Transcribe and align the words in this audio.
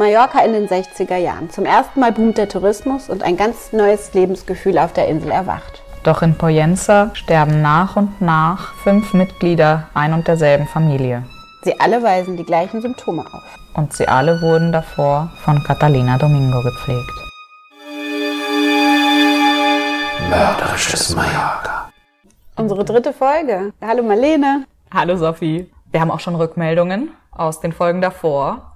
Mallorca 0.00 0.40
in 0.40 0.54
den 0.54 0.66
60er 0.66 1.18
Jahren. 1.18 1.50
Zum 1.50 1.66
ersten 1.66 2.00
Mal 2.00 2.12
boomt 2.12 2.38
der 2.38 2.48
Tourismus 2.48 3.10
und 3.10 3.22
ein 3.22 3.36
ganz 3.36 3.74
neues 3.74 4.14
Lebensgefühl 4.14 4.78
auf 4.78 4.94
der 4.94 5.08
Insel 5.08 5.30
erwacht. 5.30 5.82
Doch 6.04 6.22
in 6.22 6.38
Poyenza 6.38 7.10
sterben 7.12 7.60
nach 7.60 7.96
und 7.96 8.18
nach 8.22 8.72
fünf 8.76 9.12
Mitglieder 9.12 9.90
ein 9.92 10.14
und 10.14 10.26
derselben 10.26 10.66
Familie. 10.66 11.24
Sie 11.64 11.78
alle 11.78 12.02
weisen 12.02 12.38
die 12.38 12.46
gleichen 12.46 12.80
Symptome 12.80 13.26
auf. 13.26 13.42
Und 13.74 13.92
sie 13.92 14.08
alle 14.08 14.40
wurden 14.40 14.72
davor 14.72 15.30
von 15.44 15.62
Catalina 15.64 16.16
Domingo 16.16 16.62
gepflegt. 16.62 17.12
Mörderisches 20.30 21.14
Mallorca. 21.14 21.90
Unsere 22.56 22.86
dritte 22.86 23.12
Folge. 23.12 23.74
Hallo 23.82 24.02
Marlene. 24.02 24.64
Hallo 24.94 25.16
Sophie. 25.16 25.70
Wir 25.92 26.00
haben 26.00 26.10
auch 26.10 26.20
schon 26.20 26.36
Rückmeldungen 26.36 27.10
aus 27.32 27.60
den 27.60 27.72
Folgen 27.72 28.00
davor. 28.00 28.69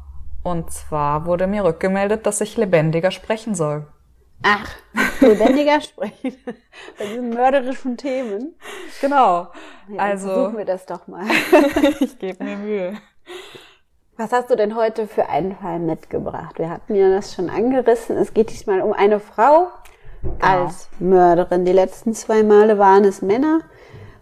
Und 0.44 0.70
zwar 0.70 1.24
wurde 1.24 1.46
mir 1.46 1.64
rückgemeldet, 1.64 2.26
dass 2.26 2.42
ich 2.42 2.58
lebendiger 2.58 3.10
sprechen 3.10 3.54
soll. 3.54 3.86
Ach, 4.42 4.68
lebendiger 5.20 5.80
sprechen 5.80 6.36
bei 6.98 7.06
diesen 7.06 7.30
mörderischen 7.30 7.96
Themen. 7.96 8.54
Genau. 9.00 9.48
Ja, 9.88 9.98
also 9.98 10.28
versuchen 10.28 10.58
wir 10.58 10.66
das 10.66 10.84
doch 10.84 11.06
mal. 11.06 11.24
ich 12.00 12.18
gebe 12.18 12.44
mir 12.44 12.56
Mühe. 12.56 12.92
Was 14.18 14.32
hast 14.32 14.50
du 14.50 14.54
denn 14.54 14.76
heute 14.76 15.08
für 15.08 15.30
einen 15.30 15.56
Fall 15.56 15.78
mitgebracht? 15.78 16.58
Wir 16.58 16.68
hatten 16.68 16.94
ja 16.94 17.08
das 17.08 17.34
schon 17.34 17.48
angerissen. 17.48 18.18
Es 18.18 18.34
geht 18.34 18.50
diesmal 18.50 18.82
um 18.82 18.92
eine 18.92 19.20
Frau 19.20 19.68
als 20.40 20.90
Mörderin. 21.00 21.64
Die 21.64 21.72
letzten 21.72 22.12
zwei 22.12 22.42
Male 22.42 22.78
waren 22.78 23.04
es 23.04 23.22
Männer 23.22 23.60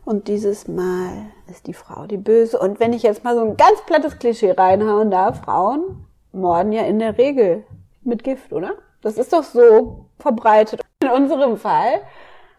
und 0.04 0.28
dieses 0.28 0.68
Mal 0.68 1.32
ist 1.50 1.66
die 1.66 1.74
Frau 1.74 2.06
die 2.06 2.16
Böse. 2.16 2.60
Und 2.60 2.78
wenn 2.78 2.92
ich 2.92 3.02
jetzt 3.02 3.24
mal 3.24 3.34
so 3.34 3.42
ein 3.42 3.56
ganz 3.56 3.82
plattes 3.86 4.20
Klischee 4.20 4.52
reinhauen 4.52 5.10
darf, 5.10 5.42
Frauen 5.42 6.06
morden 6.32 6.72
ja 6.72 6.82
in 6.82 6.98
der 6.98 7.18
Regel 7.18 7.64
mit 8.02 8.24
Gift, 8.24 8.52
oder? 8.52 8.72
Das 9.02 9.16
ist 9.16 9.32
doch 9.32 9.42
so 9.42 10.06
verbreitet. 10.18 10.80
In 11.00 11.08
unserem 11.08 11.56
Fall 11.56 12.02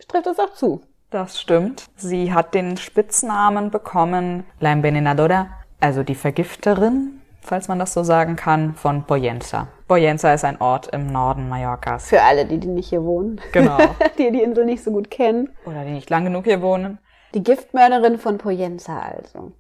trifft 0.08 0.28
es 0.28 0.40
auch 0.40 0.54
zu. 0.54 0.82
Das 1.10 1.40
stimmt. 1.40 1.86
Sie 1.96 2.34
hat 2.34 2.54
den 2.54 2.78
Spitznamen 2.78 3.70
bekommen, 3.70 4.46
La 4.60 4.72
Envenenadora, 4.72 5.48
also 5.80 6.02
die 6.04 6.16
Vergifterin, 6.16 7.22
falls 7.40 7.68
man 7.68 7.78
das 7.78 7.94
so 7.94 8.04
sagen 8.04 8.36
kann, 8.36 8.74
von 8.74 9.04
Poyenza. 9.04 9.68
Poyenza 9.88 10.34
ist 10.34 10.44
ein 10.44 10.60
Ort 10.60 10.88
im 10.88 11.08
Norden 11.08 11.50
Mallorcas. 11.50 12.08
Für 12.08 12.22
alle, 12.24 12.46
die, 12.46 12.58
die 12.58 12.68
nicht 12.68 12.90
hier 12.90 13.04
wohnen. 13.04 13.40
Genau. 13.52 13.78
die 14.18 14.32
die 14.32 14.42
Insel 14.42 14.66
nicht 14.66 14.84
so 14.84 14.92
gut 14.92 15.12
kennen. 15.12 15.50
Oder 15.66 15.86
die 15.86 15.92
nicht 15.92 16.10
lang 16.10 16.24
genug 16.24 16.46
hier 16.46 16.62
wohnen. 16.62 16.98
Die 17.36 17.44
Giftmörderin 17.44 18.18
von 18.18 18.38
Poyenza 18.38 19.00
also. 19.00 19.52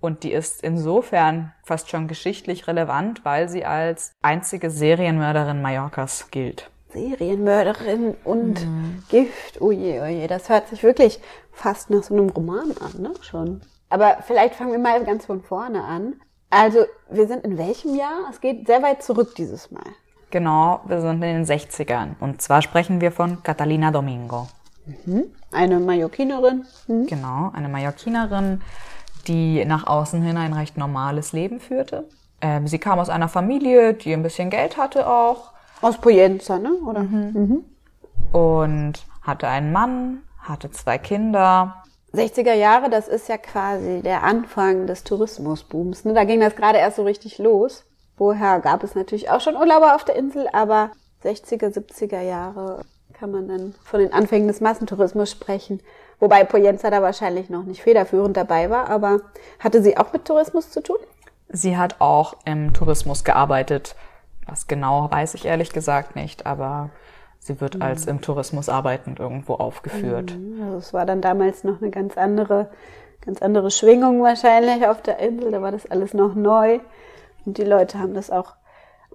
Und 0.00 0.22
die 0.22 0.32
ist 0.32 0.62
insofern 0.62 1.52
fast 1.62 1.90
schon 1.90 2.08
geschichtlich 2.08 2.66
relevant, 2.66 3.24
weil 3.24 3.48
sie 3.48 3.64
als 3.64 4.12
einzige 4.22 4.70
Serienmörderin 4.70 5.60
Mallorcas 5.62 6.30
gilt. 6.30 6.70
Serienmörderin 6.90 8.14
und 8.24 8.66
Gift. 9.08 9.60
Oje, 9.60 10.00
oje, 10.02 10.26
das 10.28 10.48
hört 10.48 10.68
sich 10.68 10.82
wirklich 10.82 11.20
fast 11.52 11.90
nach 11.90 12.02
so 12.02 12.14
einem 12.14 12.28
Roman 12.28 12.72
an, 12.80 13.02
ne? 13.02 13.12
Schon. 13.20 13.60
Aber 13.90 14.18
vielleicht 14.26 14.54
fangen 14.54 14.72
wir 14.72 14.78
mal 14.78 15.04
ganz 15.04 15.26
von 15.26 15.42
vorne 15.42 15.82
an. 15.84 16.14
Also, 16.50 16.84
wir 17.10 17.26
sind 17.26 17.44
in 17.44 17.58
welchem 17.58 17.96
Jahr? 17.96 18.28
Es 18.30 18.40
geht 18.40 18.66
sehr 18.66 18.82
weit 18.82 19.02
zurück 19.02 19.34
dieses 19.34 19.70
Mal. 19.72 19.84
Genau, 20.30 20.80
wir 20.86 21.00
sind 21.00 21.22
in 21.22 21.44
den 21.44 21.44
60ern. 21.44 22.14
Und 22.20 22.42
zwar 22.42 22.62
sprechen 22.62 23.00
wir 23.00 23.12
von 23.12 23.42
Catalina 23.42 23.90
Domingo. 23.90 24.48
Eine 25.50 25.80
Mallorquinerin. 25.80 26.64
Hm? 26.86 27.06
Genau, 27.06 27.50
eine 27.54 27.68
Mallorquinerin, 27.68 28.60
die 29.24 29.64
nach 29.64 29.86
außen 29.86 30.22
hin 30.22 30.36
ein 30.36 30.52
recht 30.52 30.76
normales 30.76 31.32
Leben 31.32 31.60
führte. 31.60 32.04
Ähm, 32.40 32.66
sie 32.66 32.78
kam 32.78 32.98
aus 32.98 33.08
einer 33.08 33.28
Familie, 33.28 33.94
die 33.94 34.12
ein 34.12 34.22
bisschen 34.22 34.50
Geld 34.50 34.76
hatte 34.76 35.08
auch 35.08 35.52
Aus 35.80 35.98
Poyenza, 35.98 36.58
ne? 36.58 36.74
Oder? 36.86 37.06
und 38.32 38.94
hatte 39.22 39.48
einen 39.48 39.72
Mann, 39.72 40.22
hatte 40.40 40.70
zwei 40.70 40.98
Kinder. 40.98 41.82
60er 42.12 42.54
Jahre, 42.54 42.90
das 42.90 43.08
ist 43.08 43.28
ja 43.28 43.38
quasi 43.38 44.00
der 44.02 44.22
Anfang 44.22 44.86
des 44.86 45.04
Tourismusbooms. 45.04 46.04
Ne? 46.04 46.14
Da 46.14 46.24
ging 46.24 46.40
das 46.40 46.54
gerade 46.54 46.78
erst 46.78 46.96
so 46.96 47.04
richtig 47.04 47.38
los. 47.38 47.84
Vorher 48.16 48.60
gab 48.60 48.84
es 48.84 48.94
natürlich 48.94 49.30
auch 49.30 49.40
schon 49.40 49.56
Urlauber 49.56 49.94
auf 49.94 50.04
der 50.04 50.16
Insel, 50.16 50.48
aber 50.52 50.90
60er, 51.24 51.72
70er 51.72 52.20
Jahre 52.20 52.82
kann 53.12 53.30
man 53.30 53.48
dann 53.48 53.74
von 53.82 54.00
den 54.00 54.12
Anfängen 54.12 54.48
des 54.48 54.60
Massentourismus 54.60 55.30
sprechen. 55.30 55.80
Wobei 56.20 56.44
Poyenza 56.44 56.90
da 56.90 57.02
wahrscheinlich 57.02 57.50
noch 57.50 57.64
nicht 57.64 57.82
federführend 57.82 58.36
dabei 58.36 58.70
war, 58.70 58.88
aber 58.88 59.20
hatte 59.58 59.82
sie 59.82 59.96
auch 59.96 60.12
mit 60.12 60.24
Tourismus 60.24 60.70
zu 60.70 60.82
tun? 60.82 60.98
Sie 61.48 61.76
hat 61.76 62.00
auch 62.00 62.34
im 62.44 62.72
Tourismus 62.72 63.24
gearbeitet. 63.24 63.94
Was 64.46 64.66
genau 64.66 65.10
weiß 65.10 65.34
ich 65.34 65.44
ehrlich 65.46 65.72
gesagt 65.72 66.16
nicht, 66.16 66.46
aber 66.46 66.90
sie 67.38 67.60
wird 67.60 67.80
als 67.80 68.06
im 68.06 68.20
Tourismus 68.20 68.68
arbeitend 68.68 69.20
irgendwo 69.20 69.54
aufgeführt. 69.54 70.36
Also 70.60 70.78
es 70.78 70.92
war 70.92 71.06
dann 71.06 71.20
damals 71.20 71.64
noch 71.64 71.80
eine 71.80 71.90
ganz 71.90 72.16
andere, 72.16 72.70
ganz 73.24 73.40
andere 73.40 73.70
Schwingung 73.70 74.22
wahrscheinlich 74.22 74.86
auf 74.86 75.02
der 75.02 75.18
Insel. 75.18 75.50
Da 75.50 75.62
war 75.62 75.72
das 75.72 75.90
alles 75.90 76.14
noch 76.14 76.34
neu. 76.34 76.80
Und 77.46 77.58
die 77.58 77.64
Leute 77.64 77.98
haben 77.98 78.14
das 78.14 78.30
auch 78.30 78.54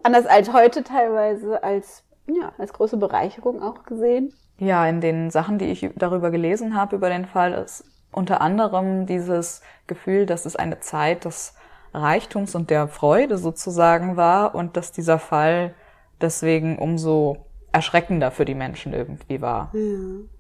anders 0.04 0.26
als 0.26 0.54
heute 0.54 0.84
teilweise 0.84 1.64
als, 1.64 2.04
ja, 2.36 2.52
als 2.58 2.74
große 2.74 2.98
Bereicherung 2.98 3.62
auch 3.62 3.84
gesehen. 3.84 4.34
Ja, 4.58 4.86
in 4.88 5.02
den 5.02 5.32
Sachen, 5.32 5.58
die 5.58 5.66
ich 5.66 5.90
darüber 5.96 6.32
gelesen 6.32 6.76
habe, 6.76 6.96
über 6.96 7.10
den 7.10 7.26
Fall, 7.26 7.54
ist 7.54 7.86
unter 8.12 8.42
anderem 8.42 9.06
dieses 9.06 9.62
Gefühl, 9.88 10.26
dass 10.26 10.46
es 10.46 10.56
eine 10.56 10.80
Zeit 10.80 11.26
des 11.26 11.56
Reichtums 11.94 12.56
und 12.56 12.70
der 12.70 12.88
Freude 12.88 13.38
sozusagen 13.38 14.18
war 14.18 14.56
und 14.56 14.78
dass 14.78 14.92
dieser 14.92 15.20
Fall 15.20 15.74
deswegen 16.22 16.78
umso 16.78 17.46
erschreckender 17.72 18.32
für 18.32 18.46
die 18.46 18.56
Menschen 18.56 18.94
irgendwie 18.94 19.42
war. 19.42 19.72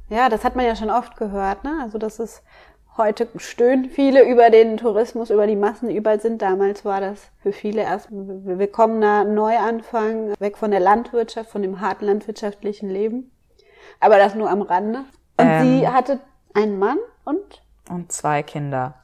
Ja, 0.09 0.29
das 0.29 0.43
hat 0.43 0.55
man 0.55 0.65
ja 0.65 0.75
schon 0.75 0.89
oft 0.89 1.15
gehört, 1.15 1.63
ne? 1.63 1.79
Also 1.81 1.97
das 1.97 2.19
ist 2.19 2.43
heute 2.97 3.27
stöhnen 3.37 3.89
viele 3.89 4.29
über 4.29 4.49
den 4.49 4.77
Tourismus, 4.77 5.29
über 5.29 5.47
die 5.47 5.55
Massen, 5.55 5.89
die 5.89 5.95
überall 5.95 6.19
sind. 6.19 6.41
Damals 6.41 6.83
war 6.85 7.01
das 7.01 7.31
für 7.41 7.51
viele 7.53 7.81
erst 7.81 8.11
ein 8.11 8.59
willkommener 8.59 9.23
Neuanfang, 9.23 10.33
weg 10.39 10.57
von 10.57 10.71
der 10.71 10.79
Landwirtschaft, 10.79 11.49
von 11.49 11.61
dem 11.61 11.79
harten 11.81 12.05
landwirtschaftlichen 12.05 12.89
Leben. 12.89 13.31
Aber 13.99 14.17
das 14.17 14.35
nur 14.35 14.49
am 14.49 14.61
Rande. 14.61 14.99
Und 15.37 15.45
Ähm. 15.47 15.63
sie 15.63 15.87
hatte 15.87 16.19
einen 16.53 16.77
Mann 16.79 16.97
und 17.25 17.61
Und 17.89 18.11
zwei 18.11 18.43
Kinder. 18.43 18.95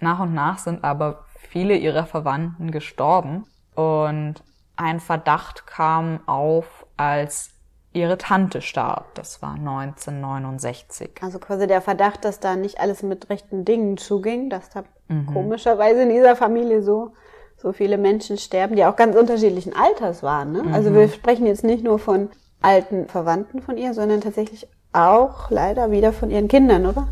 Nach 0.00 0.20
und 0.20 0.34
nach 0.34 0.58
sind 0.58 0.84
aber 0.84 1.24
viele 1.34 1.76
ihrer 1.76 2.06
Verwandten 2.06 2.70
gestorben 2.70 3.46
und 3.74 4.34
ein 4.76 5.00
Verdacht 5.00 5.66
kam 5.66 6.20
auf, 6.26 6.86
als 6.96 7.50
ihre 7.96 8.18
Tante 8.18 8.60
starb. 8.60 9.14
Das 9.14 9.42
war 9.42 9.54
1969. 9.54 11.10
also 11.22 11.38
quasi 11.38 11.66
der 11.66 11.80
Verdacht, 11.80 12.24
dass 12.24 12.40
da 12.40 12.56
nicht 12.56 12.80
alles 12.80 13.02
mit 13.02 13.30
rechten 13.30 13.64
Dingen 13.64 13.96
zuging, 13.96 14.50
dass 14.50 14.70
da 14.70 14.84
komischerweise 15.32 16.02
in 16.02 16.10
dieser 16.10 16.36
Familie 16.36 16.82
so 16.82 17.12
so 17.56 17.72
viele 17.72 17.98
Menschen 17.98 18.36
sterben, 18.38 18.76
die 18.76 18.84
auch 18.84 18.96
ganz 18.96 19.16
unterschiedlichen 19.16 19.74
Alters 19.74 20.22
waren. 20.22 20.52
Ne? 20.52 20.64
Also 20.72 20.92
wir 20.92 21.08
sprechen 21.08 21.46
jetzt 21.46 21.64
nicht 21.64 21.82
nur 21.82 21.98
von 21.98 22.28
alten 22.60 23.08
Verwandten 23.08 23.62
von 23.62 23.76
ihr, 23.76 23.94
sondern 23.94 24.20
tatsächlich 24.20 24.68
auch 24.92 25.50
leider 25.50 25.90
wieder 25.90 26.12
von 26.12 26.30
ihren 26.30 26.48
Kindern, 26.48 26.86
oder? 26.86 27.08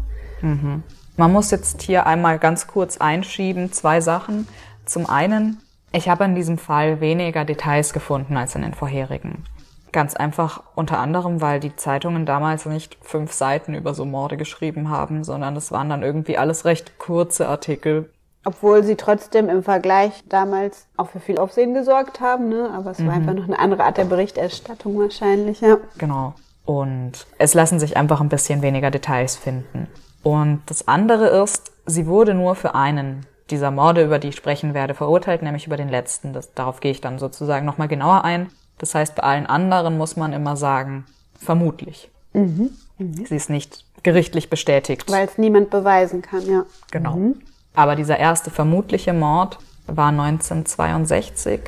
Man 1.16 1.32
muss 1.32 1.50
jetzt 1.50 1.82
hier 1.82 2.06
einmal 2.06 2.38
ganz 2.38 2.66
kurz 2.66 2.98
einschieben, 2.98 3.72
zwei 3.72 4.00
Sachen. 4.00 4.48
Zum 4.84 5.08
einen, 5.08 5.60
ich 5.92 6.08
habe 6.08 6.24
in 6.24 6.34
diesem 6.34 6.58
Fall 6.58 7.00
weniger 7.00 7.44
Details 7.44 7.92
gefunden 7.92 8.36
als 8.36 8.54
in 8.54 8.62
den 8.62 8.74
vorherigen. 8.74 9.44
Ganz 9.94 10.16
einfach 10.16 10.60
unter 10.74 10.98
anderem, 10.98 11.40
weil 11.40 11.60
die 11.60 11.76
Zeitungen 11.76 12.26
damals 12.26 12.66
nicht 12.66 12.98
fünf 13.00 13.32
Seiten 13.32 13.74
über 13.74 13.94
so 13.94 14.04
Morde 14.04 14.36
geschrieben 14.36 14.90
haben, 14.90 15.22
sondern 15.22 15.54
es 15.54 15.70
waren 15.70 15.88
dann 15.88 16.02
irgendwie 16.02 16.36
alles 16.36 16.64
recht 16.64 16.98
kurze 16.98 17.46
Artikel. 17.46 18.10
Obwohl 18.44 18.82
sie 18.82 18.96
trotzdem 18.96 19.48
im 19.48 19.62
Vergleich 19.62 20.24
damals 20.28 20.88
auch 20.96 21.10
für 21.10 21.20
viel 21.20 21.38
Aufsehen 21.38 21.74
gesorgt 21.74 22.18
haben, 22.20 22.48
ne? 22.48 22.70
aber 22.74 22.90
es 22.90 23.06
war 23.06 23.14
einfach 23.14 23.34
noch 23.34 23.44
eine 23.44 23.60
andere 23.60 23.84
Art 23.84 23.96
der 23.96 24.06
Berichterstattung 24.06 24.98
wahrscheinlich, 24.98 25.60
ja. 25.60 25.76
Genau. 25.96 26.34
Und 26.64 27.12
es 27.38 27.54
lassen 27.54 27.78
sich 27.78 27.96
einfach 27.96 28.20
ein 28.20 28.28
bisschen 28.28 28.62
weniger 28.62 28.90
Details 28.90 29.36
finden. 29.36 29.86
Und 30.24 30.62
das 30.66 30.88
andere 30.88 31.28
ist, 31.44 31.70
sie 31.86 32.08
wurde 32.08 32.34
nur 32.34 32.56
für 32.56 32.74
einen 32.74 33.26
dieser 33.50 33.70
Morde, 33.70 34.02
über 34.02 34.18
die 34.18 34.30
ich 34.30 34.36
sprechen 34.36 34.74
werde, 34.74 34.94
verurteilt, 34.94 35.42
nämlich 35.42 35.68
über 35.68 35.76
den 35.76 35.88
letzten. 35.88 36.32
Das, 36.32 36.52
darauf 36.52 36.80
gehe 36.80 36.90
ich 36.90 37.00
dann 37.00 37.20
sozusagen 37.20 37.64
nochmal 37.64 37.86
genauer 37.86 38.24
ein. 38.24 38.50
Das 38.78 38.94
heißt, 38.94 39.14
bei 39.14 39.22
allen 39.22 39.46
anderen 39.46 39.96
muss 39.96 40.16
man 40.16 40.32
immer 40.32 40.56
sagen, 40.56 41.04
vermutlich. 41.38 42.10
Sie 42.32 43.36
ist 43.36 43.50
nicht 43.50 43.84
gerichtlich 44.02 44.50
bestätigt. 44.50 45.10
Weil 45.10 45.26
es 45.26 45.38
niemand 45.38 45.70
beweisen 45.70 46.22
kann, 46.22 46.46
ja. 46.46 46.64
Genau. 46.90 47.34
Aber 47.74 47.96
dieser 47.96 48.18
erste 48.18 48.50
vermutliche 48.50 49.12
Mord 49.12 49.58
war 49.86 50.08
1962 50.08 51.60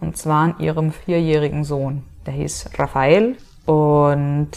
und 0.00 0.16
zwar 0.16 0.44
an 0.44 0.58
ihrem 0.58 0.92
vierjährigen 0.92 1.64
Sohn. 1.64 2.02
Der 2.26 2.34
hieß 2.34 2.70
Raphael 2.78 3.36
und 3.66 4.50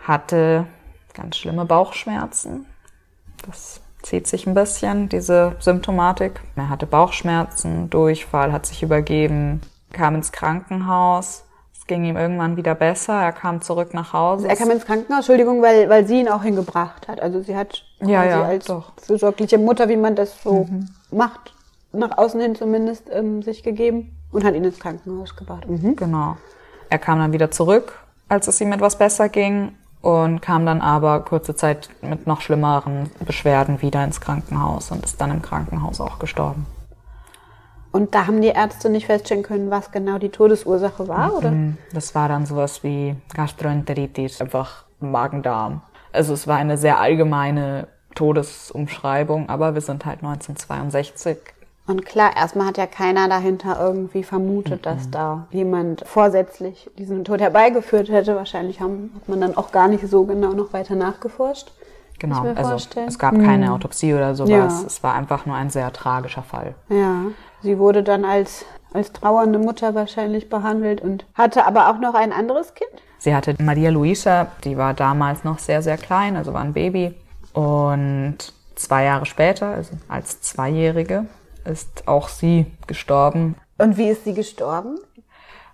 hatte 0.00 0.66
ganz 1.14 1.36
schlimme 1.36 1.64
Bauchschmerzen. 1.64 2.66
Das 3.46 3.80
zieht 4.02 4.26
sich 4.26 4.46
ein 4.46 4.54
bisschen, 4.54 5.08
diese 5.08 5.56
Symptomatik. 5.58 6.40
Er 6.56 6.68
hatte 6.68 6.86
Bauchschmerzen, 6.86 7.90
Durchfall, 7.90 8.52
hat 8.52 8.66
sich 8.66 8.82
übergeben, 8.82 9.60
kam 9.92 10.14
ins 10.14 10.32
Krankenhaus. 10.32 11.44
Es 11.82 11.88
ging 11.88 12.04
ihm 12.04 12.16
irgendwann 12.16 12.56
wieder 12.56 12.76
besser. 12.76 13.12
Er 13.20 13.32
kam 13.32 13.60
zurück 13.60 13.92
nach 13.92 14.12
Hause. 14.12 14.46
Er 14.48 14.54
kam 14.54 14.70
ins 14.70 14.84
Krankenhaus, 14.86 15.18
Entschuldigung, 15.28 15.62
weil, 15.62 15.88
weil 15.88 16.06
sie 16.06 16.20
ihn 16.20 16.28
auch 16.28 16.44
hingebracht 16.44 17.08
hat. 17.08 17.20
Also 17.20 17.40
sie 17.42 17.56
hat 17.56 17.82
Ja, 17.98 18.24
ja, 18.24 18.42
als 18.44 18.66
doch. 18.66 18.92
fürsorgliche 18.98 19.58
Mutter, 19.58 19.88
wie 19.88 19.96
man 19.96 20.14
das 20.14 20.44
so 20.44 20.68
macht, 21.10 21.52
nach 21.92 22.16
außen 22.16 22.40
hin 22.40 22.54
zumindest, 22.54 23.06
ähm, 23.10 23.42
sich 23.42 23.64
gegeben 23.64 24.16
und 24.30 24.44
hat 24.44 24.54
ihn 24.54 24.62
ins 24.62 24.78
Krankenhaus 24.78 25.34
gebracht. 25.34 25.68
Mhm. 25.68 25.96
Genau. 25.96 26.36
Er 26.88 27.00
kam 27.00 27.18
dann 27.18 27.32
wieder 27.32 27.50
zurück, 27.50 27.98
als 28.28 28.46
es 28.46 28.60
ihm 28.60 28.70
etwas 28.70 28.96
besser 28.96 29.28
ging 29.28 29.72
und 30.02 30.40
kam 30.40 30.64
dann 30.64 30.80
aber 30.80 31.18
kurze 31.24 31.56
Zeit 31.56 31.88
mit 32.00 32.28
noch 32.28 32.42
schlimmeren 32.42 33.10
Beschwerden 33.26 33.82
wieder 33.82 34.04
ins 34.04 34.20
Krankenhaus 34.20 34.92
und 34.92 35.04
ist 35.04 35.20
dann 35.20 35.32
im 35.32 35.42
Krankenhaus 35.42 36.00
auch 36.00 36.20
gestorben. 36.20 36.64
Und 37.92 38.14
da 38.14 38.26
haben 38.26 38.40
die 38.40 38.48
Ärzte 38.48 38.88
nicht 38.88 39.06
feststellen 39.06 39.42
können, 39.42 39.70
was 39.70 39.92
genau 39.92 40.18
die 40.18 40.30
Todesursache 40.30 41.08
war, 41.08 41.36
oder? 41.36 41.52
Das 41.92 42.14
war 42.14 42.28
dann 42.28 42.46
sowas 42.46 42.82
wie 42.82 43.14
Gastroenteritis, 43.34 44.40
einfach 44.40 44.84
Magen-Darm. 45.00 45.82
Also 46.10 46.32
es 46.32 46.46
war 46.46 46.56
eine 46.56 46.78
sehr 46.78 46.98
allgemeine 46.98 47.88
Todesumschreibung, 48.14 49.48
aber 49.48 49.74
wir 49.74 49.80
sind 49.82 50.04
halt 50.06 50.18
1962. 50.18 51.38
Und 51.86 52.06
klar, 52.06 52.36
erstmal 52.36 52.68
hat 52.68 52.78
ja 52.78 52.86
keiner 52.86 53.28
dahinter 53.28 53.78
irgendwie 53.80 54.22
vermutet, 54.22 54.86
dass 54.86 55.10
da 55.10 55.48
jemand 55.50 56.02
vorsätzlich 56.06 56.88
diesen 56.96 57.24
Tod 57.24 57.40
herbeigeführt 57.40 58.08
hätte. 58.08 58.36
Wahrscheinlich 58.36 58.80
haben, 58.80 59.12
hat 59.16 59.28
man 59.28 59.40
dann 59.40 59.56
auch 59.56 59.72
gar 59.72 59.88
nicht 59.88 60.06
so 60.08 60.24
genau 60.24 60.52
noch 60.52 60.72
weiter 60.72 60.94
nachgeforscht. 60.94 61.72
Genau, 62.22 62.42
mir 62.42 62.56
also 62.56 62.70
vorstellen. 62.70 63.08
es 63.08 63.18
gab 63.18 63.34
keine 63.34 63.72
Autopsie 63.72 64.14
oder 64.14 64.36
sowas. 64.36 64.50
Ja. 64.82 64.86
Es 64.86 65.02
war 65.02 65.14
einfach 65.14 65.44
nur 65.44 65.56
ein 65.56 65.70
sehr 65.70 65.92
tragischer 65.92 66.44
Fall. 66.44 66.76
Ja, 66.88 67.22
sie 67.62 67.80
wurde 67.80 68.04
dann 68.04 68.24
als, 68.24 68.64
als 68.92 69.12
trauernde 69.12 69.58
Mutter 69.58 69.96
wahrscheinlich 69.96 70.48
behandelt 70.48 71.00
und 71.00 71.26
hatte 71.34 71.66
aber 71.66 71.90
auch 71.90 71.98
noch 71.98 72.14
ein 72.14 72.32
anderes 72.32 72.74
Kind. 72.74 72.92
Sie 73.18 73.34
hatte 73.34 73.56
Maria 73.60 73.90
Luisa, 73.90 74.46
die 74.62 74.76
war 74.76 74.94
damals 74.94 75.42
noch 75.42 75.58
sehr, 75.58 75.82
sehr 75.82 75.98
klein, 75.98 76.36
also 76.36 76.52
war 76.52 76.60
ein 76.60 76.74
Baby. 76.74 77.12
Und 77.54 78.36
zwei 78.76 79.02
Jahre 79.02 79.26
später, 79.26 79.66
also 79.66 79.96
als 80.08 80.40
Zweijährige, 80.42 81.26
ist 81.64 82.06
auch 82.06 82.28
sie 82.28 82.66
gestorben. 82.86 83.56
Und 83.78 83.96
wie 83.96 84.10
ist 84.10 84.22
sie 84.22 84.34
gestorben? 84.34 85.00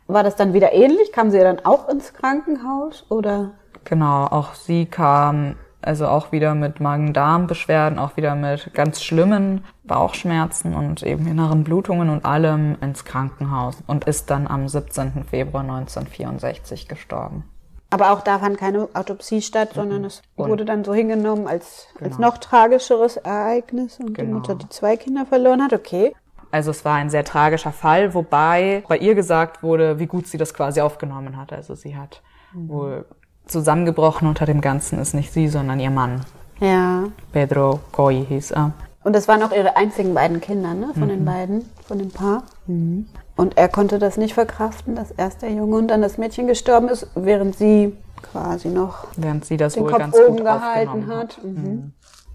War 0.07 0.23
das 0.23 0.35
dann 0.35 0.55
wieder 0.55 0.73
ähnlich? 0.73 1.13
Kam 1.13 1.31
sie 1.31 1.41
dann 1.41 1.63
auch 1.67 1.91
ins 1.91 2.15
Krankenhaus 2.15 3.05
oder? 3.11 3.51
Genau, 3.85 4.25
auch 4.25 4.55
sie 4.55 4.87
kam 4.87 5.57
also 5.83 6.07
auch 6.09 6.33
wieder 6.33 6.55
mit 6.55 6.81
Magen-Darm-Beschwerden, 6.81 7.99
auch 7.99 8.17
wieder 8.17 8.35
mit 8.35 8.73
ganz 8.75 9.03
schlimmen 9.03 9.65
Bauchschmerzen 9.85 10.75
und 10.75 11.03
eben 11.03 11.27
inneren 11.27 11.65
Blutungen 11.65 12.11
und 12.11 12.25
allem 12.25 12.77
ins 12.81 13.05
Krankenhaus 13.05 13.79
und 13.87 14.05
ist 14.05 14.31
dann 14.31 14.47
am 14.49 14.69
17. 14.69 15.25
Februar 15.25 15.63
1964 15.63 16.89
gestorben. 16.89 17.45
Aber 17.91 18.11
auch 18.13 18.21
da 18.21 18.39
fand 18.39 18.59
keine 18.59 18.89
Autopsie 18.93 19.41
statt, 19.41 19.71
sondern 19.75 20.05
es 20.05 20.21
Und- 20.37 20.51
wurde 20.51 20.65
dann 20.67 20.85
so 20.85 20.93
hingenommen 20.93 21.47
als, 21.47 21.87
als 22.01 22.17
Genau. 22.17 22.29
noch 22.29 22.39
tragischeres 22.39 23.17
Ereignis 23.17 23.99
und 23.99 24.09
die 24.09 24.13
Genau. 24.25 24.39
Mutter, 24.39 24.57
die 24.57 24.69
zwei 24.69 24.97
Kinder 24.99 25.25
verloren 25.25 25.63
hat. 25.63 25.73
Okay. 25.73 26.15
Also 26.51 26.71
es 26.71 26.85
war 26.85 26.97
ein 26.97 27.09
sehr 27.11 27.25
tragischer 27.25 27.73
Fall, 27.73 28.13
wobei 28.15 28.83
bei 28.89 28.99
ihr 28.99 29.15
gesagt 29.15 29.63
wurde, 29.63 29.99
wie 29.99 30.07
gut 30.07 30.27
sie 30.27 30.39
das 30.39 30.53
quasi 30.55 30.81
aufgenommen 30.81 31.37
hat. 31.37 31.53
Also 31.53 31.75
sie 31.75 31.97
hat 31.97 32.23
wohl 32.53 33.07
zusammengebrochen 33.49 34.29
unter 34.29 34.47
dem 34.47 34.61
Ganzen 34.61 34.99
ist 34.99 35.15
nicht 35.15 35.33
sie, 35.33 35.49
sondern 35.49 35.81
ihr 35.81 35.91
Mann. 35.91 36.21
Ja. 36.61 37.05
Pedro 37.33 37.81
Coy 37.93 38.25
hieß 38.27 38.53
er. 38.53 38.73
Und 39.05 39.15
das 39.15 39.29
waren 39.29 39.43
auch 39.43 39.53
ihre 39.53 39.77
einzigen 39.77 40.13
beiden 40.13 40.41
Kinder, 40.41 40.75
ne? 40.75 40.91
Von 40.99 41.09
den 41.09 41.25
beiden, 41.25 41.65
von 41.87 41.99
dem 41.99 42.11
Paar. 42.11 42.43
Und 42.67 43.57
er 43.57 43.69
konnte 43.69 43.99
das 43.99 44.17
nicht 44.17 44.35
verkraften, 44.35 44.97
dass 44.97 45.13
erst 45.13 45.43
der 45.43 45.53
Junge 45.53 45.77
und 45.77 45.89
dann 45.89 46.03
das 46.03 46.19
Mädchen 46.19 46.47
gestorben 46.47 46.89
ist, 46.89 47.07
während 47.15 47.57
sie 47.57 47.97
quasi 48.23 48.69
noch 48.69 49.07
Während 49.17 49.45
sie 49.45 49.57
das 49.57 49.75
den 49.75 49.85
wohl 49.85 49.91
Kopf 49.93 50.01
ganz 50.01 50.17
oben 50.17 50.37
gut 50.37 50.45
gehalten 50.45 51.07
hat. 51.07 51.39
Mhm. 51.43 51.93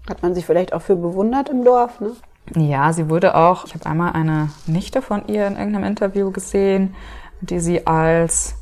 Hat 0.08 0.22
man 0.22 0.34
sich 0.34 0.46
vielleicht 0.46 0.72
auch 0.72 0.82
für 0.82 0.96
bewundert 0.96 1.48
im 1.48 1.64
Dorf, 1.64 2.00
ne? 2.00 2.12
Ja, 2.56 2.92
sie 2.92 3.08
wurde 3.08 3.36
auch, 3.36 3.66
ich 3.66 3.74
habe 3.74 3.86
einmal 3.86 4.12
eine 4.12 4.50
Nichte 4.66 5.00
von 5.00 5.28
ihr 5.28 5.46
in 5.46 5.56
irgendeinem 5.56 5.84
Interview 5.84 6.30
gesehen, 6.30 6.94
die 7.40 7.60
sie 7.60 7.86
als 7.86 8.56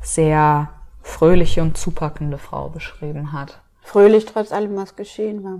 sehr 0.00 0.70
fröhliche 1.08 1.62
und 1.62 1.76
zupackende 1.76 2.38
Frau 2.38 2.68
beschrieben 2.68 3.32
hat. 3.32 3.60
Fröhlich 3.82 4.26
trotz 4.26 4.52
allem, 4.52 4.76
was 4.76 4.96
geschehen 4.96 5.42
war. 5.42 5.58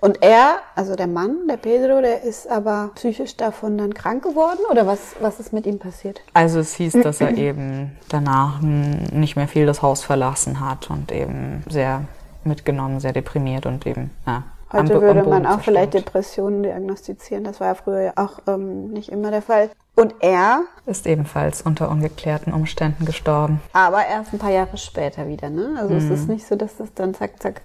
Und 0.00 0.20
er, 0.20 0.56
also 0.74 0.96
der 0.96 1.06
Mann, 1.06 1.46
der 1.48 1.58
Pedro, 1.58 2.00
der 2.00 2.22
ist 2.22 2.50
aber 2.50 2.90
psychisch 2.96 3.36
davon 3.36 3.78
dann 3.78 3.94
krank 3.94 4.24
geworden? 4.24 4.58
Oder 4.68 4.84
was, 4.88 5.14
was 5.20 5.38
ist 5.38 5.52
mit 5.52 5.64
ihm 5.64 5.78
passiert? 5.78 6.20
Also 6.34 6.58
es 6.58 6.74
hieß, 6.74 6.94
dass 7.04 7.20
er 7.20 7.36
eben 7.38 7.96
danach 8.08 8.60
nicht 8.60 9.36
mehr 9.36 9.46
viel 9.46 9.64
das 9.64 9.80
Haus 9.80 10.02
verlassen 10.02 10.58
hat 10.58 10.90
und 10.90 11.12
eben 11.12 11.62
sehr 11.70 12.02
mitgenommen, 12.42 12.98
sehr 12.98 13.12
deprimiert 13.12 13.66
und 13.66 13.86
eben 13.86 14.10
ja, 14.26 14.42
Heute 14.72 14.96
am 14.96 15.00
würde 15.00 15.22
man 15.22 15.46
auch 15.46 15.60
vielleicht 15.60 15.92
zerstört. 15.92 16.08
Depressionen 16.08 16.62
diagnostizieren. 16.62 17.44
Das 17.44 17.60
war 17.60 17.68
ja 17.68 17.74
früher 17.74 18.00
ja 18.02 18.12
auch 18.16 18.40
ähm, 18.46 18.90
nicht 18.90 19.08
immer 19.10 19.30
der 19.30 19.40
Fall. 19.40 19.70
Und 19.98 20.14
er, 20.20 20.62
ist 20.86 21.06
ebenfalls 21.08 21.60
unter 21.62 21.90
ungeklärten 21.90 22.52
Umständen 22.52 23.04
gestorben. 23.04 23.60
aber 23.72 24.06
erst 24.06 24.32
ein 24.32 24.38
paar 24.38 24.52
Jahre 24.52 24.76
später 24.76 25.26
wieder, 25.26 25.50
ne? 25.50 25.74
Also 25.76 25.94
es 25.94 26.04
Mhm. 26.04 26.12
ist 26.12 26.28
nicht 26.28 26.46
so, 26.46 26.54
dass 26.54 26.76
das 26.76 26.94
dann 26.94 27.14
zack, 27.14 27.42
zack 27.42 27.62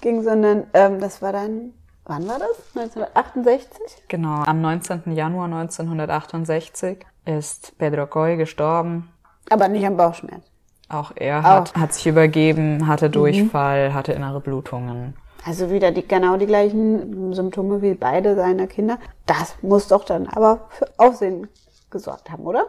ging, 0.00 0.22
sondern 0.22 0.64
ähm, 0.74 1.00
das 1.00 1.20
war 1.22 1.32
dann, 1.32 1.72
wann 2.04 2.28
war 2.28 2.38
das? 2.38 2.56
1968? 2.76 4.04
Genau, 4.08 4.42
am 4.44 4.60
19. 4.60 5.02
Januar 5.14 5.46
1968 5.46 7.04
ist 7.24 7.76
Pedro 7.78 8.06
Coy 8.06 8.36
gestorben. 8.36 9.10
Aber 9.50 9.66
nicht 9.66 9.84
am 9.84 9.96
Bauchschmerz. 9.96 10.44
Auch 10.88 11.10
er 11.16 11.42
hat, 11.42 11.74
hat 11.74 11.94
sich 11.94 12.06
übergeben, 12.06 12.86
hatte 12.86 13.10
Durchfall, 13.10 13.92
hatte 13.92 14.12
innere 14.12 14.40
Blutungen. 14.40 15.16
Also 15.44 15.70
wieder 15.72 15.90
die, 15.90 16.06
genau 16.06 16.36
die 16.36 16.46
gleichen 16.46 17.32
Symptome 17.34 17.82
wie 17.82 17.94
beide 17.94 18.36
seiner 18.36 18.68
Kinder. 18.68 18.98
Das 19.26 19.56
muss 19.62 19.88
doch 19.88 20.04
dann 20.04 20.28
aber 20.28 20.68
für 20.70 20.86
Aufsehen 20.98 21.48
gesorgt 21.92 22.30
haben, 22.30 22.44
oder? 22.44 22.64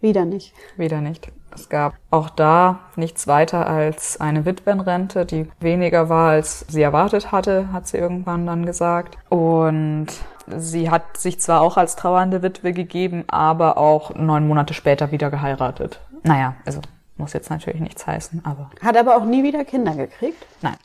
Wieder 0.00 0.24
nicht. 0.24 0.52
Wieder 0.76 1.00
nicht. 1.00 1.30
Es 1.54 1.68
gab 1.68 1.94
auch 2.10 2.30
da 2.30 2.80
nichts 2.96 3.26
weiter 3.26 3.66
als 3.66 4.20
eine 4.20 4.44
Witwenrente, 4.44 5.26
die 5.26 5.48
weniger 5.60 6.08
war, 6.08 6.30
als 6.30 6.66
sie 6.68 6.82
erwartet 6.82 7.30
hatte, 7.30 7.72
hat 7.72 7.86
sie 7.86 7.98
irgendwann 7.98 8.46
dann 8.46 8.66
gesagt. 8.66 9.16
Und 9.28 10.08
sie 10.48 10.90
hat 10.90 11.16
sich 11.16 11.40
zwar 11.40 11.60
auch 11.60 11.76
als 11.76 11.94
trauernde 11.96 12.42
Witwe 12.42 12.72
gegeben, 12.72 13.24
aber 13.28 13.78
auch 13.78 14.14
neun 14.14 14.48
Monate 14.48 14.74
später 14.74 15.12
wieder 15.12 15.30
geheiratet. 15.30 16.00
Naja, 16.24 16.56
also 16.64 16.80
muss 17.16 17.32
jetzt 17.32 17.50
natürlich 17.50 17.80
nichts 17.80 18.06
heißen, 18.06 18.44
aber 18.44 18.70
Hat 18.82 18.96
aber 18.96 19.16
auch 19.16 19.24
nie 19.24 19.44
wieder 19.44 19.64
Kinder 19.64 19.94
gekriegt. 19.94 20.44
Nein. 20.62 20.76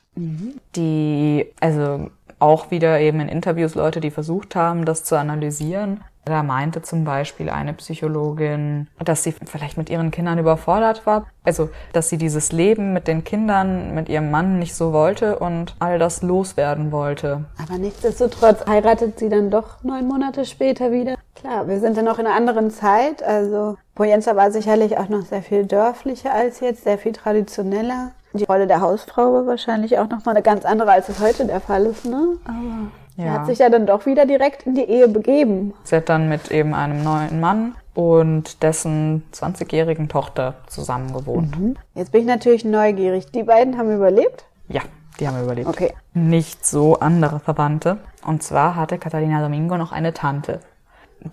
Die, 0.75 1.52
also 1.60 2.12
auch 2.40 2.70
wieder 2.70 3.00
eben 3.00 3.20
in 3.20 3.30
Interviews 3.30 3.75
Leute, 3.75 4.00
die 4.00 4.12
versucht 4.12 4.56
haben, 4.56 4.86
das 4.86 5.04
zu 5.04 5.18
analysieren. 5.18 6.04
Da 6.28 6.44
meinte 6.44 6.82
zum 6.82 7.06
Beispiel 7.06 7.50
eine 7.50 7.74
Psychologin, 7.74 8.88
dass 9.04 9.24
sie 9.24 9.32
vielleicht 9.32 9.78
mit 9.78 9.90
ihren 9.90 10.12
Kindern 10.12 10.38
überfordert 10.40 11.06
war. 11.06 11.28
Also, 11.46 11.70
dass 11.94 12.10
sie 12.10 12.18
dieses 12.18 12.52
Leben 12.52 12.92
mit 12.92 13.08
den 13.08 13.24
Kindern, 13.24 13.96
mit 13.96 14.10
ihrem 14.10 14.30
Mann 14.30 14.60
nicht 14.60 14.76
so 14.76 14.92
wollte 14.92 15.40
und 15.40 15.76
all 15.80 16.00
das 16.00 16.22
loswerden 16.22 16.92
wollte. 16.92 17.46
Aber 17.64 17.78
nichtsdestotrotz 17.78 18.66
heiratet 18.68 19.20
sie 19.20 19.30
dann 19.30 19.50
doch 19.50 19.82
neun 19.84 20.06
Monate 20.08 20.44
später 20.44 20.92
wieder. 20.92 21.16
Klar, 21.36 21.68
wir 21.70 21.80
sind 21.80 21.96
ja 21.96 22.04
noch 22.04 22.20
in 22.20 22.26
einer 22.26 22.36
anderen 22.36 22.72
Zeit. 22.72 23.24
Also 23.24 23.78
Poyenza 23.96 24.36
war 24.36 24.52
sicherlich 24.52 24.98
auch 24.98 25.08
noch 25.08 25.22
sehr 25.22 25.42
viel 25.42 25.66
dörflicher 25.66 26.34
als 26.34 26.60
jetzt, 26.60 26.84
sehr 26.84 26.98
viel 26.98 27.14
traditioneller. 27.14 28.12
Die 28.34 28.44
Rolle 28.44 28.68
der 28.68 28.82
Hausfrau 28.82 29.34
war 29.34 29.48
wahrscheinlich 29.48 29.98
auch 29.98 30.10
noch 30.10 30.26
mal 30.26 30.32
eine 30.32 30.42
ganz 30.42 30.66
andere, 30.66 30.92
als 30.92 31.08
es 31.08 31.22
heute 31.22 31.46
der 31.46 31.62
Fall 31.62 31.86
ist. 31.86 32.06
Ne? 32.06 32.38
Aber 32.44 32.92
sie 33.18 33.24
Ja. 33.24 33.32
hat 33.34 33.46
sich 33.48 33.60
ja 33.60 33.70
dann 33.70 33.86
doch 33.86 34.06
wieder 34.06 34.26
direkt 34.26 34.64
in 34.66 34.76
die 34.76 34.84
Ehe 34.84 35.08
begeben. 35.08 35.74
Sie 35.84 35.96
hat 35.96 36.08
dann 36.10 36.30
mit 36.30 36.52
eben 36.52 36.74
einem 36.74 37.04
neuen 37.04 37.40
Mann 37.40 37.76
und 37.94 38.62
dessen 38.64 39.24
20-jährigen 39.34 40.08
Tochter 40.08 40.56
zusammen 40.68 41.12
gewohnt. 41.14 41.56
Jetzt 41.96 42.12
bin 42.12 42.22
ich 42.22 42.28
natürlich 42.28 42.64
neugierig. 42.64 43.32
Die 43.32 43.44
beiden 43.44 43.78
haben 43.78 43.92
überlebt? 43.94 44.46
Ja, 44.70 44.82
die 45.20 45.28
haben 45.28 45.42
überlebt. 45.44 45.68
Okay. 45.68 45.94
nicht 46.14 46.66
so 46.66 47.00
andere 47.00 47.40
Verwandte. 47.40 47.98
Und 48.26 48.44
zwar 48.44 48.76
hatte 48.76 48.98
Catalina 48.98 49.42
Domingo 49.42 49.78
noch 49.78 49.92
eine 49.92 50.14
Tante, 50.14 50.60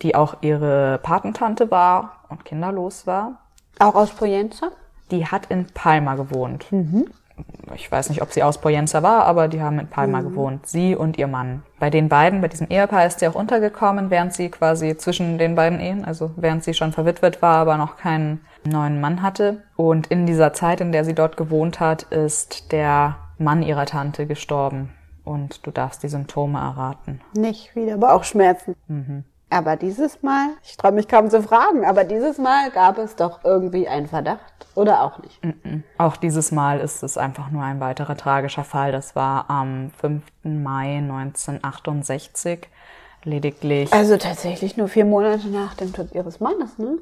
die 0.03 0.15
auch 0.15 0.37
ihre 0.41 0.99
Patentante 1.03 1.71
war 1.71 2.21
und 2.31 2.45
kinderlos 2.45 3.07
war. 3.07 3.41
Auch 3.79 3.95
aus 3.95 4.11
Poyenza? 4.11 4.69
Die 5.11 5.27
hat 5.27 5.47
in 5.51 5.67
Palma 5.67 6.15
gewohnt. 6.15 6.65
Ich 7.75 7.91
weiß 7.91 8.09
nicht, 8.11 8.23
ob 8.23 8.33
sie 8.33 8.43
aus 8.43 8.59
Poyenza 8.59 9.03
war, 9.03 9.25
aber 9.25 9.49
die 9.49 9.61
haben 9.61 9.79
in 9.81 9.89
Palma 9.89 10.21
gewohnt. 10.21 10.67
Sie 10.67 10.95
und 10.95 11.19
ihr 11.19 11.27
Mann. 11.27 11.63
Bei 11.81 11.91
den 11.91 12.09
beiden, 12.09 12.41
bei 12.41 12.49
diesem 12.49 12.69
Ehepaar 12.69 13.07
ist 13.07 13.19
sie 13.19 13.27
auch 13.27 13.35
untergekommen, 13.35 14.11
während 14.11 14.33
sie 14.33 14.49
quasi 14.51 14.97
zwischen 14.97 15.39
den 15.39 15.55
beiden 15.57 15.81
Ehen, 15.81 16.05
also 16.05 16.31
während 16.37 16.63
sie 16.63 16.75
schon 16.75 16.93
verwitwet 16.93 17.43
war, 17.43 17.57
aber 17.57 17.77
noch 17.77 17.97
keinen 17.97 18.45
neuen 18.65 19.01
Mann 19.01 19.23
hatte. 19.23 19.65
Und 19.77 20.07
in 20.07 20.27
dieser 20.27 20.53
Zeit, 20.53 20.81
in 20.81 20.93
der 20.93 21.05
sie 21.05 21.15
dort 21.15 21.37
gewohnt 21.37 21.81
hat, 21.81 22.05
ist 22.05 22.71
der 22.71 23.17
Mann 23.39 23.63
ihrer 23.63 23.87
Tante 23.87 24.27
gestorben. 24.27 24.93
und 25.25 25.67
du 25.67 25.71
darfst 25.71 26.03
die 26.03 26.09
Symptome 26.09 26.59
erraten. 26.59 27.21
Nicht 27.35 27.75
wieder 27.75 27.97
Bauchschmerzen. 27.97 28.77
Aber 29.55 29.77
dieses 29.77 30.21
Mal, 30.21 30.49
ich 30.65 30.77
traue 30.77 30.91
mich 30.91 31.07
kaum 31.07 31.31
zu 31.31 31.41
fragen, 31.41 31.85
aber 31.85 32.03
dieses 32.03 32.39
Mal 32.39 32.73
gab 32.73 32.99
es 32.99 33.15
doch 33.15 33.45
irgendwie 33.45 33.87
einen 33.87 34.09
Verdacht 34.09 34.67
oder 34.75 35.03
auch 35.03 35.23
nicht. 35.23 35.41
Auch 35.97 36.17
dieses 36.17 36.51
Mal 36.51 36.81
ist 36.81 37.05
es 37.05 37.17
einfach 37.17 37.53
nur 37.53 37.63
ein 37.63 37.79
weiterer 37.79 38.17
tragischer 38.17 38.65
Fall. 38.65 38.91
Das 38.91 39.15
war 39.15 39.49
am 39.49 39.93
5. 40.01 40.25
Mai 40.43 40.97
1968. 40.97 42.69
Lediglich, 43.23 43.93
Also 43.93 44.17
tatsächlich 44.17 44.77
nur 44.77 44.89
vier 44.89 45.05
Monate 45.05 45.47
nach 45.49 45.75
dem 45.75 45.93
Tod 45.93 46.13
ihres 46.13 46.41
Mannes, 46.41 46.77
ne? 46.77 46.99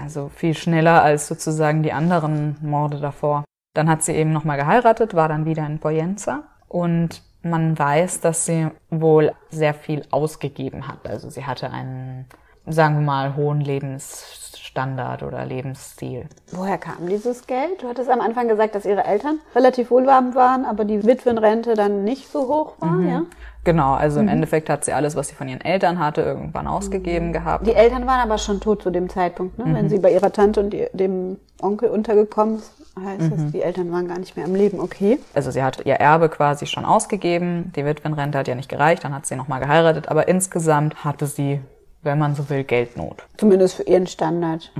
also 0.00 0.30
viel 0.36 0.54
schneller 0.54 1.02
als 1.02 1.26
sozusagen 1.28 1.82
die 1.82 1.92
anderen 1.92 2.56
Morde 2.60 3.00
davor. 3.00 3.44
Dann 3.74 3.88
hat 3.88 4.02
sie 4.02 4.12
eben 4.12 4.32
nochmal 4.32 4.58
geheiratet, 4.58 5.14
war 5.14 5.28
dann 5.28 5.46
wieder 5.46 5.66
in 5.66 5.78
Poyenza 5.80 6.44
und 6.68 7.22
man 7.42 7.78
weiß, 7.78 8.20
dass 8.20 8.46
sie 8.46 8.68
wohl 8.90 9.32
sehr 9.50 9.74
viel 9.74 10.04
ausgegeben 10.10 10.88
hat. 10.88 11.08
Also 11.08 11.30
sie 11.30 11.46
hatte 11.46 11.70
einen, 11.70 12.26
sagen 12.66 12.96
wir 12.96 13.06
mal, 13.06 13.36
hohen 13.36 13.60
Lebensstandard 13.60 15.22
oder 15.22 15.46
Lebensstil. 15.46 16.26
Woher 16.52 16.78
kam 16.78 17.08
dieses 17.08 17.46
Geld? 17.46 17.82
Du 17.82 17.88
hattest 17.88 18.10
am 18.10 18.20
Anfang 18.20 18.48
gesagt, 18.48 18.74
dass 18.74 18.84
ihre 18.84 19.04
Eltern 19.04 19.40
relativ 19.54 19.90
wohlhabend 19.90 20.34
waren, 20.34 20.64
aber 20.64 20.84
die 20.84 21.04
Witwenrente 21.04 21.74
dann 21.74 22.04
nicht 22.04 22.30
so 22.30 22.48
hoch 22.48 22.74
war, 22.80 23.00
ja? 23.00 23.22
Genau, 23.62 23.92
also 23.92 24.20
im 24.20 24.28
Endeffekt 24.28 24.70
hat 24.70 24.86
sie 24.86 24.92
alles, 24.94 25.16
was 25.16 25.28
sie 25.28 25.34
von 25.34 25.46
ihren 25.46 25.60
Eltern 25.60 25.98
hatte, 25.98 26.22
irgendwann 26.22 26.66
ausgegeben 26.66 27.32
gehabt. 27.32 27.66
Die 27.66 27.74
Eltern 27.74 28.06
waren 28.06 28.20
aber 28.20 28.38
schon 28.38 28.58
tot 28.58 28.82
zu 28.82 28.90
dem 28.90 29.10
Zeitpunkt, 29.10 29.58
ne? 29.58 29.66
Wenn 29.74 29.90
sie 29.90 29.98
bei 29.98 30.12
ihrer 30.12 30.32
Tante 30.32 30.60
und 30.60 30.74
dem 30.94 31.38
Onkel 31.62 31.90
untergekommen 31.90 32.62
heißt 32.98 33.32
das, 33.32 33.52
die 33.52 33.62
Eltern 33.62 33.92
waren 33.92 34.08
gar 34.08 34.18
nicht 34.18 34.36
mehr 34.36 34.44
am 34.44 34.54
Leben. 34.54 34.80
Okay. 34.80 35.18
also 35.34 35.50
sie 35.50 35.62
hat 35.62 35.84
ihr 35.86 35.94
Erbe 35.94 36.28
quasi 36.28 36.66
schon 36.66 36.84
ausgegeben. 36.84 37.72
Die 37.76 37.84
Witwenrente 37.84 38.38
hat 38.38 38.48
ja 38.48 38.54
nicht 38.54 38.68
gereicht, 38.68 39.04
dann 39.04 39.14
hat 39.14 39.26
sie 39.26 39.36
nochmal 39.36 39.60
geheiratet. 39.60 40.08
Aber 40.08 40.28
insgesamt 40.28 41.04
hatte 41.04 41.26
sie, 41.26 41.60
wenn 42.02 42.18
man 42.18 42.34
so 42.34 42.48
will, 42.50 42.64
Geldnot. 42.64 43.24
Zumindest 43.36 43.76
für 43.76 43.84
ihren 43.84 44.06
Standard. 44.06 44.72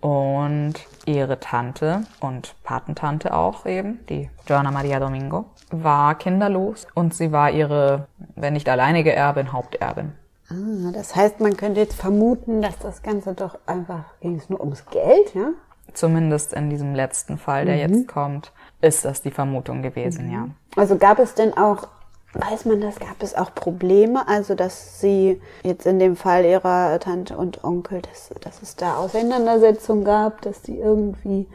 Und 0.00 0.74
ihre 1.06 1.40
Tante 1.40 2.02
und 2.20 2.54
Patentante 2.62 3.34
auch 3.34 3.64
eben, 3.64 4.00
die 4.08 4.28
Joanna 4.46 4.70
Maria 4.70 5.00
Domingo, 5.00 5.46
war 5.70 6.14
kinderlos 6.16 6.86
und 6.94 7.14
sie 7.14 7.32
war 7.32 7.50
ihre, 7.50 8.06
wenn 8.36 8.52
nicht 8.52 8.68
alleinige 8.68 9.14
Erbin, 9.14 9.52
Haupterbin. 9.52 10.12
Ah, 10.54 10.92
das 10.92 11.16
heißt, 11.16 11.40
man 11.40 11.56
könnte 11.56 11.80
jetzt 11.80 11.94
vermuten, 11.94 12.62
dass 12.62 12.78
das 12.78 13.02
Ganze 13.02 13.34
doch 13.34 13.58
einfach 13.66 14.04
ging 14.20 14.36
es 14.36 14.48
nur 14.48 14.60
ums 14.60 14.86
Geld, 14.86 15.34
ja? 15.34 15.50
Zumindest 15.92 16.52
in 16.52 16.70
diesem 16.70 16.94
letzten 16.94 17.38
Fall, 17.38 17.66
der 17.66 17.76
jetzt 17.76 18.08
kommt, 18.08 18.52
ist 18.80 19.04
das 19.04 19.22
die 19.22 19.30
Vermutung 19.30 19.82
gewesen, 19.82 20.30
ja. 20.30 20.48
Also 20.76 20.96
gab 20.96 21.18
es 21.18 21.34
denn 21.34 21.56
auch, 21.56 21.88
weiß 22.32 22.64
man 22.64 22.80
das, 22.80 22.98
gab 22.98 23.22
es 23.22 23.34
auch 23.34 23.54
Probleme? 23.54 24.26
Also, 24.26 24.54
dass 24.54 25.00
sie 25.00 25.40
jetzt 25.62 25.86
in 25.86 25.98
dem 25.98 26.16
Fall 26.16 26.44
ihrer 26.44 26.98
Tante 27.00 27.36
und 27.36 27.62
Onkel, 27.64 28.02
dass, 28.02 28.30
dass 28.40 28.62
es 28.62 28.76
da 28.76 28.96
Auseinandersetzungen 28.96 30.04
gab, 30.04 30.42
dass 30.42 30.62
die 30.62 30.78
irgendwie 30.78 31.46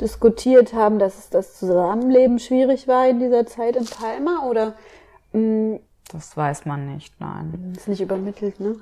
diskutiert 0.00 0.74
haben, 0.74 0.98
dass 0.98 1.18
es 1.18 1.30
das 1.30 1.58
Zusammenleben 1.58 2.38
schwierig 2.38 2.86
war 2.88 3.08
in 3.08 3.18
dieser 3.18 3.46
Zeit 3.46 3.76
in 3.76 3.86
Palma? 3.86 4.46
Oder 4.46 4.74
mh, 5.32 5.78
Das 6.12 6.36
weiß 6.36 6.66
man 6.66 6.94
nicht, 6.94 7.20
nein. 7.20 7.74
ist 7.76 7.88
nicht 7.88 8.00
übermittelt, 8.00 8.60
ne? 8.60 8.76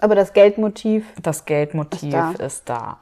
Aber 0.00 0.14
das 0.14 0.32
Geldmotiv, 0.32 1.06
Das 1.22 1.44
Geldmotiv 1.44 2.02
Ist 2.02 2.12
da. 2.12 2.30
ist 2.32 2.68
da. 2.68 2.98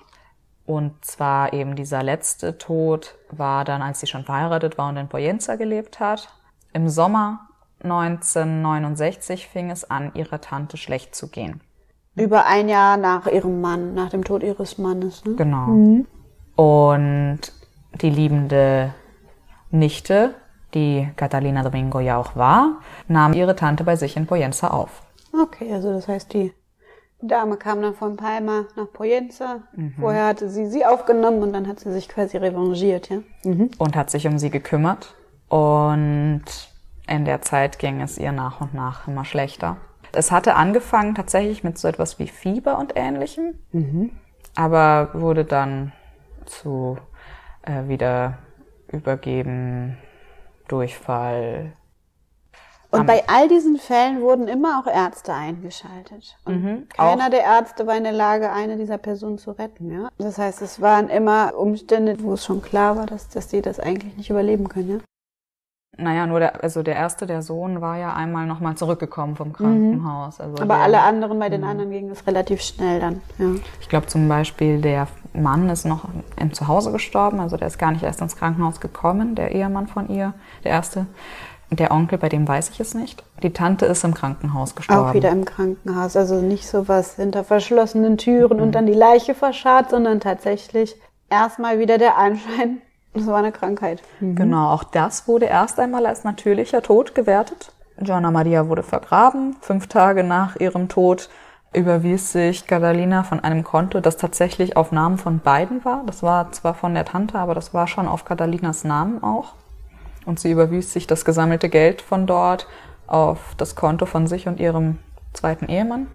Und 0.66 1.04
zwar 1.04 1.52
eben 1.52 1.76
dieser 1.76 2.02
letzte 2.02 2.58
Tod 2.58 3.14
war 3.30 3.64
dann, 3.64 3.82
als 3.82 4.00
sie 4.00 4.06
schon 4.06 4.24
verheiratet 4.24 4.78
war 4.78 4.88
und 4.88 4.96
in 4.96 5.08
Poyenza 5.08 5.56
gelebt 5.56 6.00
hat. 6.00 6.28
Im 6.72 6.88
Sommer 6.88 7.48
1969 7.82 9.48
fing 9.48 9.70
es 9.70 9.88
an, 9.88 10.12
ihrer 10.14 10.40
Tante 10.40 10.76
schlecht 10.76 11.14
zu 11.14 11.28
gehen. 11.28 11.60
über 12.14 12.46
ein 12.46 12.68
Jahr 12.68 12.96
nach 12.96 13.26
ihrem 13.26 13.60
Mann, 13.60 13.94
nach 13.94 14.08
dem 14.10 14.24
Tod 14.24 14.42
ihres 14.42 14.78
Mannes, 14.78 15.24
ne? 15.24 15.34
Genau. 15.36 16.04
Und 16.56 17.40
die 18.00 18.10
liebende 18.10 18.94
Nichte, 19.70 20.34
die 20.74 21.08
Catalina 21.16 21.62
Domingo 21.62 22.00
ja 22.00 22.18
auch 22.18 22.36
war, 22.36 22.80
nahm 23.08 23.32
ihre 23.32 23.56
Tante 23.56 23.84
bei 23.84 23.96
sich 23.96 24.16
in 24.16 24.26
Poyenza 24.26 24.68
auf. 24.68 25.02
Okay, 25.32 25.72
also 25.72 25.92
das 25.92 26.08
heißt, 26.08 26.32
die 26.32 26.52
Dame 27.20 27.56
kam 27.56 27.80
dann 27.80 27.94
von 27.94 28.16
Palma 28.16 28.66
nach 28.76 28.92
Poyenza. 28.92 29.62
Vorher 29.98 30.26
hatte 30.26 30.50
sie 30.50 30.66
sie 30.66 30.84
aufgenommen 30.84 31.42
und 31.42 31.52
dann 31.52 31.66
hat 31.66 31.80
sie 31.80 31.92
sich 31.92 32.08
quasi 32.08 32.36
revanchiert, 32.36 33.08
ja? 33.08 33.18
und 33.78 33.96
hat 33.96 34.10
sich 34.10 34.26
um 34.26 34.38
sie 34.38 34.50
gekümmert. 34.50 35.14
Und 35.48 36.44
in 37.08 37.24
der 37.24 37.40
Zeit 37.42 37.78
ging 37.78 38.02
es 38.02 38.18
ihr 38.18 38.32
nach 38.32 38.60
und 38.60 38.74
nach 38.74 39.08
immer 39.08 39.24
schlechter. 39.24 39.76
Es 40.12 40.30
hatte 40.30 40.54
angefangen 40.54 41.14
tatsächlich 41.14 41.64
mit 41.64 41.78
so 41.78 41.88
etwas 41.88 42.18
wie 42.18 42.26
Fieber 42.26 42.78
und 42.78 42.96
ähnlichem, 42.96 43.54
aber 44.54 45.10
wurde 45.14 45.44
dann 45.44 45.92
zu 46.46 46.96
äh, 47.62 47.88
wieder 47.88 48.38
übergeben, 48.88 49.98
Durchfall. 50.68 51.72
Und 52.90 53.00
Am- 53.00 53.06
bei 53.06 53.24
all 53.28 53.48
diesen 53.48 53.76
Fällen 53.78 54.20
wurden 54.20 54.46
immer 54.48 54.80
auch 54.80 54.86
Ärzte 54.86 55.34
eingeschaltet. 55.34 56.36
Und 56.44 56.88
keiner 56.88 57.26
auch. 57.26 57.30
der 57.30 57.42
Ärzte 57.42 57.86
war 57.86 57.96
in 57.96 58.04
der 58.04 58.12
Lage, 58.12 58.52
eine 58.52 58.76
dieser 58.76 58.96
Personen 58.98 59.38
zu 59.38 59.50
retten, 59.50 59.90
ja? 59.90 60.08
Das 60.18 60.38
heißt, 60.38 60.62
es 60.62 60.80
waren 60.80 61.08
immer 61.08 61.54
Umstände, 61.56 62.16
wo 62.20 62.34
es 62.34 62.44
schon 62.44 62.62
klar 62.62 62.96
war, 62.96 63.06
dass, 63.06 63.28
dass 63.28 63.48
die 63.48 63.60
das 63.60 63.80
eigentlich 63.80 64.16
nicht 64.16 64.30
überleben 64.30 64.68
können, 64.68 64.90
ja? 64.90 64.98
Naja, 65.98 66.26
nur 66.26 66.40
der, 66.40 66.62
also 66.62 66.82
der 66.82 66.94
erste, 66.94 67.26
der 67.26 67.40
Sohn, 67.40 67.80
war 67.80 67.96
ja 67.96 68.12
einmal 68.12 68.46
nochmal 68.46 68.76
zurückgekommen 68.76 69.34
vom 69.34 69.52
Krankenhaus. 69.54 70.40
Also 70.40 70.62
Aber 70.62 70.74
der, 70.74 70.82
alle 70.84 71.00
anderen, 71.00 71.38
bei 71.38 71.48
den 71.48 71.64
anderen 71.64 71.90
ging 71.90 72.10
es 72.10 72.26
relativ 72.26 72.60
schnell 72.60 73.00
dann, 73.00 73.22
ja. 73.38 73.46
Ich 73.80 73.88
glaube 73.88 74.06
zum 74.06 74.28
Beispiel, 74.28 74.80
der 74.80 75.08
Mann 75.42 75.68
ist 75.68 75.84
noch 75.84 76.04
im 76.38 76.52
Zuhause 76.52 76.92
gestorben, 76.92 77.40
also 77.40 77.56
der 77.56 77.68
ist 77.68 77.78
gar 77.78 77.92
nicht 77.92 78.02
erst 78.02 78.20
ins 78.20 78.36
Krankenhaus 78.36 78.80
gekommen, 78.80 79.34
der 79.34 79.52
Ehemann 79.52 79.86
von 79.86 80.08
ihr, 80.08 80.34
der 80.64 80.72
erste. 80.72 81.06
Der 81.70 81.90
Onkel, 81.90 82.18
bei 82.18 82.28
dem 82.28 82.46
weiß 82.46 82.70
ich 82.70 82.78
es 82.78 82.94
nicht. 82.94 83.24
Die 83.42 83.52
Tante 83.52 83.86
ist 83.86 84.04
im 84.04 84.14
Krankenhaus 84.14 84.76
gestorben. 84.76 85.10
Auch 85.10 85.14
wieder 85.14 85.30
im 85.30 85.44
Krankenhaus. 85.44 86.16
Also 86.16 86.40
nicht 86.40 86.68
so 86.68 86.86
was 86.86 87.16
hinter 87.16 87.42
verschlossenen 87.42 88.18
Türen 88.18 88.60
und 88.60 88.72
dann 88.72 88.86
die 88.86 88.92
Leiche 88.92 89.34
verscharrt, 89.34 89.90
sondern 89.90 90.20
tatsächlich 90.20 90.94
erstmal 91.28 91.80
wieder 91.80 91.98
der 91.98 92.16
Anschein, 92.18 92.82
es 93.14 93.26
war 93.26 93.38
eine 93.38 93.52
Krankheit. 93.52 94.02
Genau, 94.20 94.70
auch 94.70 94.84
das 94.84 95.26
wurde 95.26 95.46
erst 95.46 95.80
einmal 95.80 96.06
als 96.06 96.22
natürlicher 96.22 96.82
Tod 96.82 97.14
gewertet. 97.14 97.72
Gianna 97.98 98.30
Maria 98.30 98.68
wurde 98.68 98.82
vergraben. 98.82 99.56
Fünf 99.60 99.86
Tage 99.86 100.22
nach 100.22 100.56
ihrem 100.56 100.88
Tod 100.88 101.30
überwies 101.72 102.32
sich 102.32 102.66
Catalina 102.66 103.22
von 103.22 103.40
einem 103.40 103.64
Konto, 103.64 104.00
das 104.00 104.16
tatsächlich 104.16 104.76
auf 104.76 104.92
Namen 104.92 105.18
von 105.18 105.40
beiden 105.40 105.84
war. 105.84 106.02
Das 106.06 106.22
war 106.22 106.50
zwar 106.52 106.74
von 106.74 106.94
der 106.94 107.04
Tante, 107.04 107.38
aber 107.38 107.54
das 107.54 107.74
war 107.74 107.86
schon 107.86 108.08
auf 108.08 108.24
Catalinas 108.24 108.84
Namen 108.84 109.22
auch. 109.22 109.54
Und 110.24 110.40
sie 110.40 110.50
überwies 110.50 110.92
sich 110.92 111.06
das 111.06 111.24
gesammelte 111.24 111.68
Geld 111.68 112.02
von 112.02 112.26
dort 112.26 112.66
auf 113.06 113.54
das 113.56 113.76
Konto 113.76 114.06
von 114.06 114.26
sich 114.26 114.48
und 114.48 114.58
ihrem 114.58 114.98
zweiten 115.32 115.66
Ehemann. 115.66 116.08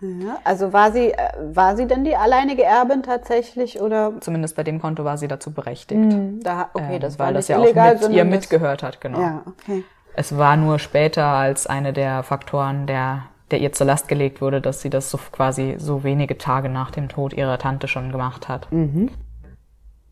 Ja, 0.00 0.38
also 0.44 0.72
war 0.72 0.92
sie, 0.92 1.12
äh, 1.12 1.16
war 1.54 1.76
sie 1.76 1.86
denn 1.86 2.04
die 2.04 2.16
alleinige 2.16 2.64
Erbin 2.64 3.02
tatsächlich 3.02 3.80
oder? 3.80 4.12
Zumindest 4.20 4.56
bei 4.56 4.64
dem 4.64 4.80
Konto 4.80 5.04
war 5.04 5.16
sie 5.16 5.28
dazu 5.28 5.52
berechtigt. 5.52 6.14
Da, 6.42 6.68
okay, 6.74 6.96
Ähm, 6.96 7.00
das 7.00 7.18
war 7.18 7.28
weil 7.28 7.34
das 7.34 7.48
ja 7.48 7.58
auch 7.58 7.64
illegal, 7.64 7.92
mit 7.92 8.02
sondern 8.02 8.18
ihr 8.18 8.24
mitgehört 8.24 8.82
hat, 8.82 9.00
genau. 9.00 9.20
Ja, 9.20 9.42
okay. 9.46 9.84
Es 10.16 10.36
war 10.36 10.56
nur 10.56 10.78
später 10.78 11.24
als 11.24 11.66
eine 11.66 11.92
der 11.92 12.22
Faktoren, 12.22 12.86
der, 12.86 13.24
der 13.50 13.60
ihr 13.60 13.72
zur 13.72 13.86
Last 13.86 14.08
gelegt 14.08 14.40
wurde, 14.40 14.60
dass 14.60 14.80
sie 14.80 14.90
das 14.90 15.10
so 15.10 15.18
quasi 15.18 15.76
so 15.78 16.02
wenige 16.02 16.38
Tage 16.38 16.68
nach 16.68 16.90
dem 16.90 17.08
Tod 17.08 17.32
ihrer 17.32 17.58
Tante 17.58 17.88
schon 17.88 18.10
gemacht 18.10 18.48
hat. 18.48 18.68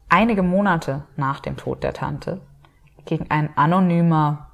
Einige 0.08 0.42
Monate 0.42 1.04
nach 1.16 1.40
dem 1.40 1.56
Tod 1.56 1.82
der 1.82 1.94
Tante 1.94 2.40
ging 3.06 3.26
ein 3.30 3.56
anonymer, 3.56 4.50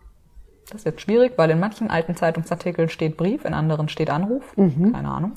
das 0.66 0.76
ist 0.80 0.84
jetzt 0.84 1.00
schwierig, 1.02 1.32
weil 1.36 1.50
in 1.50 1.60
manchen 1.60 1.90
alten 1.90 2.14
Zeitungsartikeln 2.14 2.88
steht 2.88 3.16
Brief, 3.16 3.44
in 3.44 3.54
anderen 3.54 3.88
steht 3.88 4.10
Anruf, 4.10 4.54
keine 4.92 5.08
Ahnung. 5.08 5.32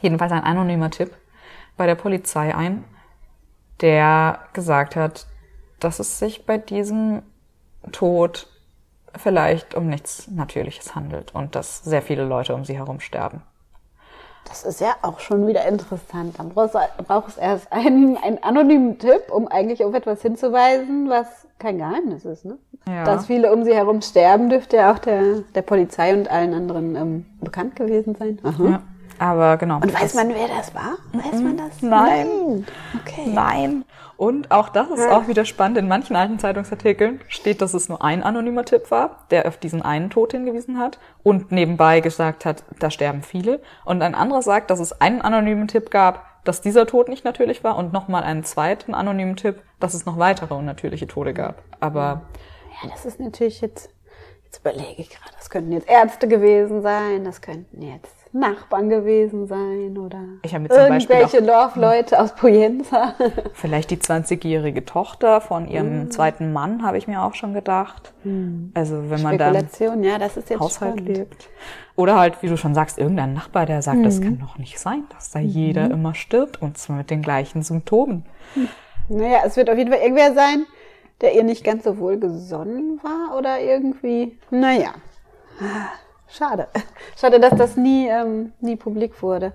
Jedenfalls 0.00 0.32
ein 0.32 0.44
anonymer 0.44 0.90
Tipp 0.90 1.10
bei 1.76 1.86
der 1.86 1.94
Polizei 1.94 2.54
ein, 2.54 2.84
der 3.80 4.40
gesagt 4.54 4.96
hat, 4.96 5.26
dass 5.80 5.98
es 5.98 6.18
sich 6.18 6.46
bei 6.46 6.56
diesem 6.58 7.22
Tod 7.92 8.48
vielleicht 9.18 9.74
um 9.74 9.88
nichts 9.88 10.28
Natürliches 10.28 10.94
handelt 10.94 11.34
und 11.34 11.54
dass 11.54 11.82
sehr 11.84 12.02
viele 12.02 12.24
Leute 12.24 12.54
um 12.54 12.64
sie 12.64 12.76
herum 12.76 13.00
sterben. 13.00 13.42
Das 14.48 14.62
ist 14.62 14.80
ja 14.80 14.94
auch 15.02 15.18
schon 15.18 15.46
wieder 15.46 15.66
interessant. 15.66 16.38
Dann 16.38 16.50
braucht 16.50 17.28
es 17.28 17.36
erst 17.36 17.72
einen, 17.72 18.16
einen 18.16 18.42
anonymen 18.42 18.98
Tipp, 18.98 19.24
um 19.30 19.48
eigentlich 19.48 19.84
auf 19.84 19.92
etwas 19.94 20.22
hinzuweisen, 20.22 21.08
was 21.08 21.26
kein 21.58 21.78
Geheimnis 21.78 22.24
ist. 22.24 22.44
Ne? 22.44 22.58
Ja. 22.86 23.04
Dass 23.04 23.26
viele 23.26 23.52
um 23.52 23.64
sie 23.64 23.74
herum 23.74 24.02
sterben, 24.02 24.48
dürfte 24.48 24.76
ja 24.76 24.92
auch 24.92 24.98
der, 24.98 25.40
der 25.54 25.62
Polizei 25.62 26.14
und 26.14 26.30
allen 26.30 26.54
anderen 26.54 26.94
ähm, 26.94 27.26
bekannt 27.40 27.76
gewesen 27.76 28.14
sein. 28.14 28.38
Aha. 28.44 28.64
Ja, 28.64 28.82
aber 29.18 29.56
genau. 29.56 29.76
Und 29.76 29.92
weiß 29.92 30.14
man, 30.14 30.28
wer 30.28 30.48
das 30.48 30.74
war? 30.74 30.96
Weiß 31.12 31.40
man 31.40 31.56
das? 31.56 31.82
Nein. 31.82 32.66
Okay. 33.02 33.26
Nein. 33.26 33.84
Und 34.16 34.50
auch 34.50 34.70
das 34.70 34.88
ist 34.90 35.08
auch 35.08 35.28
wieder 35.28 35.44
spannend. 35.44 35.78
In 35.78 35.88
manchen 35.88 36.16
alten 36.16 36.38
Zeitungsartikeln 36.38 37.20
steht, 37.28 37.60
dass 37.60 37.74
es 37.74 37.88
nur 37.88 38.02
ein 38.02 38.22
anonymer 38.22 38.64
Tipp 38.64 38.90
war, 38.90 39.26
der 39.30 39.46
auf 39.46 39.58
diesen 39.58 39.82
einen 39.82 40.08
Tod 40.08 40.32
hingewiesen 40.32 40.78
hat 40.78 40.98
und 41.22 41.52
nebenbei 41.52 42.00
gesagt 42.00 42.44
hat, 42.46 42.64
da 42.78 42.90
sterben 42.90 43.22
viele. 43.22 43.60
Und 43.84 44.02
ein 44.02 44.14
anderer 44.14 44.42
sagt, 44.42 44.70
dass 44.70 44.80
es 44.80 45.00
einen 45.00 45.20
anonymen 45.20 45.68
Tipp 45.68 45.90
gab, 45.90 46.24
dass 46.44 46.62
dieser 46.62 46.86
Tod 46.86 47.08
nicht 47.08 47.24
natürlich 47.24 47.64
war 47.64 47.76
und 47.76 47.92
nochmal 47.92 48.22
einen 48.22 48.44
zweiten 48.44 48.94
anonymen 48.94 49.36
Tipp, 49.36 49.62
dass 49.80 49.94
es 49.94 50.06
noch 50.06 50.18
weitere 50.18 50.54
unnatürliche 50.54 51.06
Tode 51.06 51.34
gab. 51.34 51.62
Aber 51.80 52.22
Ja, 52.82 52.90
das 52.90 53.04
ist 53.04 53.20
natürlich 53.20 53.60
jetzt, 53.60 53.90
jetzt 54.46 54.60
überlege 54.60 55.02
ich 55.02 55.10
gerade, 55.10 55.32
das 55.36 55.50
könnten 55.50 55.72
jetzt 55.72 55.88
Ärzte 55.88 56.28
gewesen 56.28 56.82
sein, 56.82 57.24
das 57.24 57.40
könnten 57.40 57.82
jetzt 57.82 58.14
Nachbarn 58.32 58.88
gewesen 58.88 59.46
sein 59.46 59.96
oder 59.98 60.20
Ich 60.42 60.52
habe 60.52 60.64
mir 60.64 60.68
zum 60.68 60.88
Beispiel 60.88 61.16
irgendwelche 61.16 61.46
Dorfleute 61.46 62.20
aus 62.20 62.34
Poyenza. 62.34 63.14
vielleicht 63.54 63.90
die 63.90 63.96
20-jährige 63.96 64.84
Tochter 64.84 65.40
von 65.40 65.68
ihrem 65.68 66.10
zweiten 66.10 66.52
Mann, 66.52 66.84
habe 66.84 66.98
ich 66.98 67.08
mir 67.08 67.22
auch 67.22 67.34
schon 67.34 67.54
gedacht. 67.54 68.12
Also 68.74 69.10
wenn 69.10 69.22
man 69.22 69.34
Spekulation, 69.34 70.04
ja, 70.04 70.18
das 70.18 70.36
ist 70.36 70.50
jetzt 70.50 70.60
Haushalt 70.60 70.98
spannend. 70.98 71.16
lebt. 71.16 71.48
Oder 71.94 72.18
halt, 72.18 72.42
wie 72.42 72.48
du 72.48 72.56
schon 72.56 72.74
sagst, 72.74 72.98
irgendein 72.98 73.32
Nachbar, 73.32 73.64
der 73.64 73.80
sagt, 73.80 74.04
das 74.04 74.20
kann 74.20 74.38
doch 74.38 74.58
nicht 74.58 74.78
sein, 74.78 75.04
dass 75.14 75.30
da 75.30 75.38
jeder 75.38 75.90
immer 75.90 76.14
stirbt 76.14 76.60
und 76.60 76.76
zwar 76.76 76.96
mit 76.96 77.10
den 77.10 77.22
gleichen 77.22 77.62
Symptomen. 77.62 78.26
Naja, 79.08 79.38
es 79.46 79.56
wird 79.56 79.70
auf 79.70 79.78
jeden 79.78 79.90
Fall 79.90 80.02
irgendwer 80.02 80.34
sein, 80.34 80.66
der 81.20 81.34
ihr 81.34 81.44
nicht 81.44 81.64
ganz 81.64 81.84
so 81.84 81.98
wohlgesonnen 81.98 83.00
war 83.02 83.36
oder 83.36 83.60
irgendwie. 83.60 84.38
Naja. 84.50 84.94
Schade. 86.28 86.68
Schade, 87.16 87.40
dass 87.40 87.56
das 87.56 87.76
nie, 87.76 88.08
ähm, 88.08 88.52
nie 88.60 88.76
publik 88.76 89.22
wurde. 89.22 89.52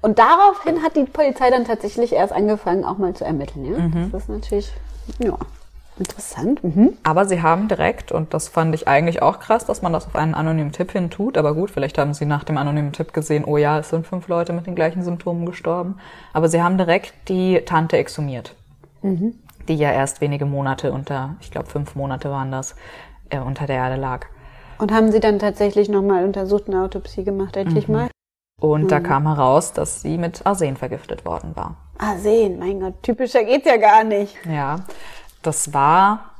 Und 0.00 0.18
daraufhin 0.18 0.82
hat 0.82 0.96
die 0.96 1.04
Polizei 1.04 1.50
dann 1.50 1.64
tatsächlich 1.64 2.12
erst 2.12 2.32
angefangen, 2.32 2.84
auch 2.84 2.98
mal 2.98 3.14
zu 3.14 3.24
ermitteln. 3.24 3.64
Ja? 3.64 4.08
Das 4.12 4.22
ist 4.22 4.28
natürlich, 4.28 4.72
ja, 5.18 5.36
interessant. 5.98 6.62
Mhm. 6.62 6.96
Aber 7.02 7.24
sie 7.24 7.42
haben 7.42 7.68
direkt, 7.68 8.12
und 8.12 8.34
das 8.34 8.48
fand 8.48 8.74
ich 8.74 8.86
eigentlich 8.86 9.22
auch 9.22 9.40
krass, 9.40 9.64
dass 9.64 9.82
man 9.82 9.92
das 9.92 10.06
auf 10.06 10.16
einen 10.16 10.34
anonymen 10.34 10.72
Tipp 10.72 10.92
hin 10.92 11.10
tut, 11.10 11.36
aber 11.36 11.54
gut, 11.54 11.70
vielleicht 11.70 11.98
haben 11.98 12.14
sie 12.14 12.26
nach 12.26 12.44
dem 12.44 12.56
anonymen 12.56 12.92
Tipp 12.92 13.12
gesehen, 13.12 13.44
oh 13.44 13.56
ja, 13.56 13.78
es 13.78 13.90
sind 13.90 14.06
fünf 14.06 14.28
Leute 14.28 14.52
mit 14.52 14.66
den 14.66 14.74
gleichen 14.74 15.02
Symptomen 15.02 15.46
gestorben. 15.46 15.96
Aber 16.32 16.48
sie 16.48 16.62
haben 16.62 16.78
direkt 16.78 17.12
die 17.28 17.60
Tante 17.64 17.96
exhumiert, 17.96 18.54
die 19.68 19.76
ja 19.76 19.92
erst 19.92 20.20
wenige 20.20 20.46
Monate 20.46 20.92
unter, 20.92 21.36
ich 21.40 21.50
glaube 21.50 21.68
fünf 21.68 21.94
Monate 21.94 22.30
waren 22.30 22.50
das, 22.50 22.74
äh, 23.30 23.38
unter 23.38 23.66
der 23.66 23.76
Erde 23.76 23.96
lag. 23.96 24.26
Und 24.78 24.92
haben 24.92 25.10
sie 25.10 25.20
dann 25.20 25.38
tatsächlich 25.38 25.88
nochmal 25.88 26.24
untersucht, 26.24 26.68
eine 26.68 26.82
Autopsie 26.82 27.24
gemacht, 27.24 27.56
endlich 27.56 27.88
mal? 27.88 28.08
Und 28.60 28.90
da 28.90 29.00
kam 29.00 29.26
heraus, 29.26 29.72
dass 29.72 30.02
sie 30.02 30.18
mit 30.18 30.44
Arsen 30.44 30.76
vergiftet 30.76 31.24
worden 31.24 31.54
war. 31.54 31.76
Arsen, 31.98 32.58
mein 32.58 32.80
Gott, 32.80 33.02
typischer 33.02 33.44
geht's 33.44 33.66
ja 33.66 33.76
gar 33.76 34.04
nicht. 34.04 34.36
Ja, 34.46 34.80
das 35.42 35.72
war 35.72 36.30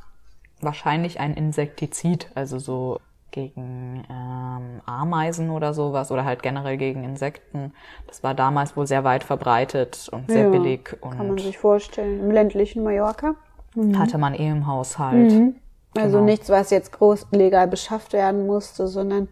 wahrscheinlich 0.60 1.20
ein 1.20 1.34
Insektizid, 1.34 2.28
also 2.34 2.58
so 2.58 2.98
gegen 3.30 4.04
ähm, 4.10 4.80
Ameisen 4.86 5.50
oder 5.50 5.74
sowas 5.74 6.10
oder 6.10 6.24
halt 6.24 6.42
generell 6.42 6.76
gegen 6.76 7.04
Insekten. 7.04 7.72
Das 8.06 8.22
war 8.22 8.34
damals 8.34 8.76
wohl 8.76 8.86
sehr 8.86 9.04
weit 9.04 9.24
verbreitet 9.24 10.08
und 10.12 10.30
sehr 10.30 10.44
Ja, 10.44 10.50
billig 10.50 10.84
Kann 11.00 11.18
man 11.18 11.30
und 11.30 11.40
sich 11.40 11.58
vorstellen. 11.58 12.20
Im 12.20 12.30
ländlichen 12.30 12.82
Mallorca. 12.82 13.34
hatte 13.96 14.18
man 14.18 14.34
eh 14.34 14.48
im 14.48 14.66
Haushalt. 14.66 15.32
Also 15.96 16.16
Genau. 16.18 16.24
nichts, 16.24 16.48
was 16.48 16.70
jetzt 16.70 16.92
groß 16.92 17.28
legal 17.32 17.66
beschafft 17.68 18.12
werden 18.12 18.46
musste, 18.46 18.86
sondern 18.88 19.28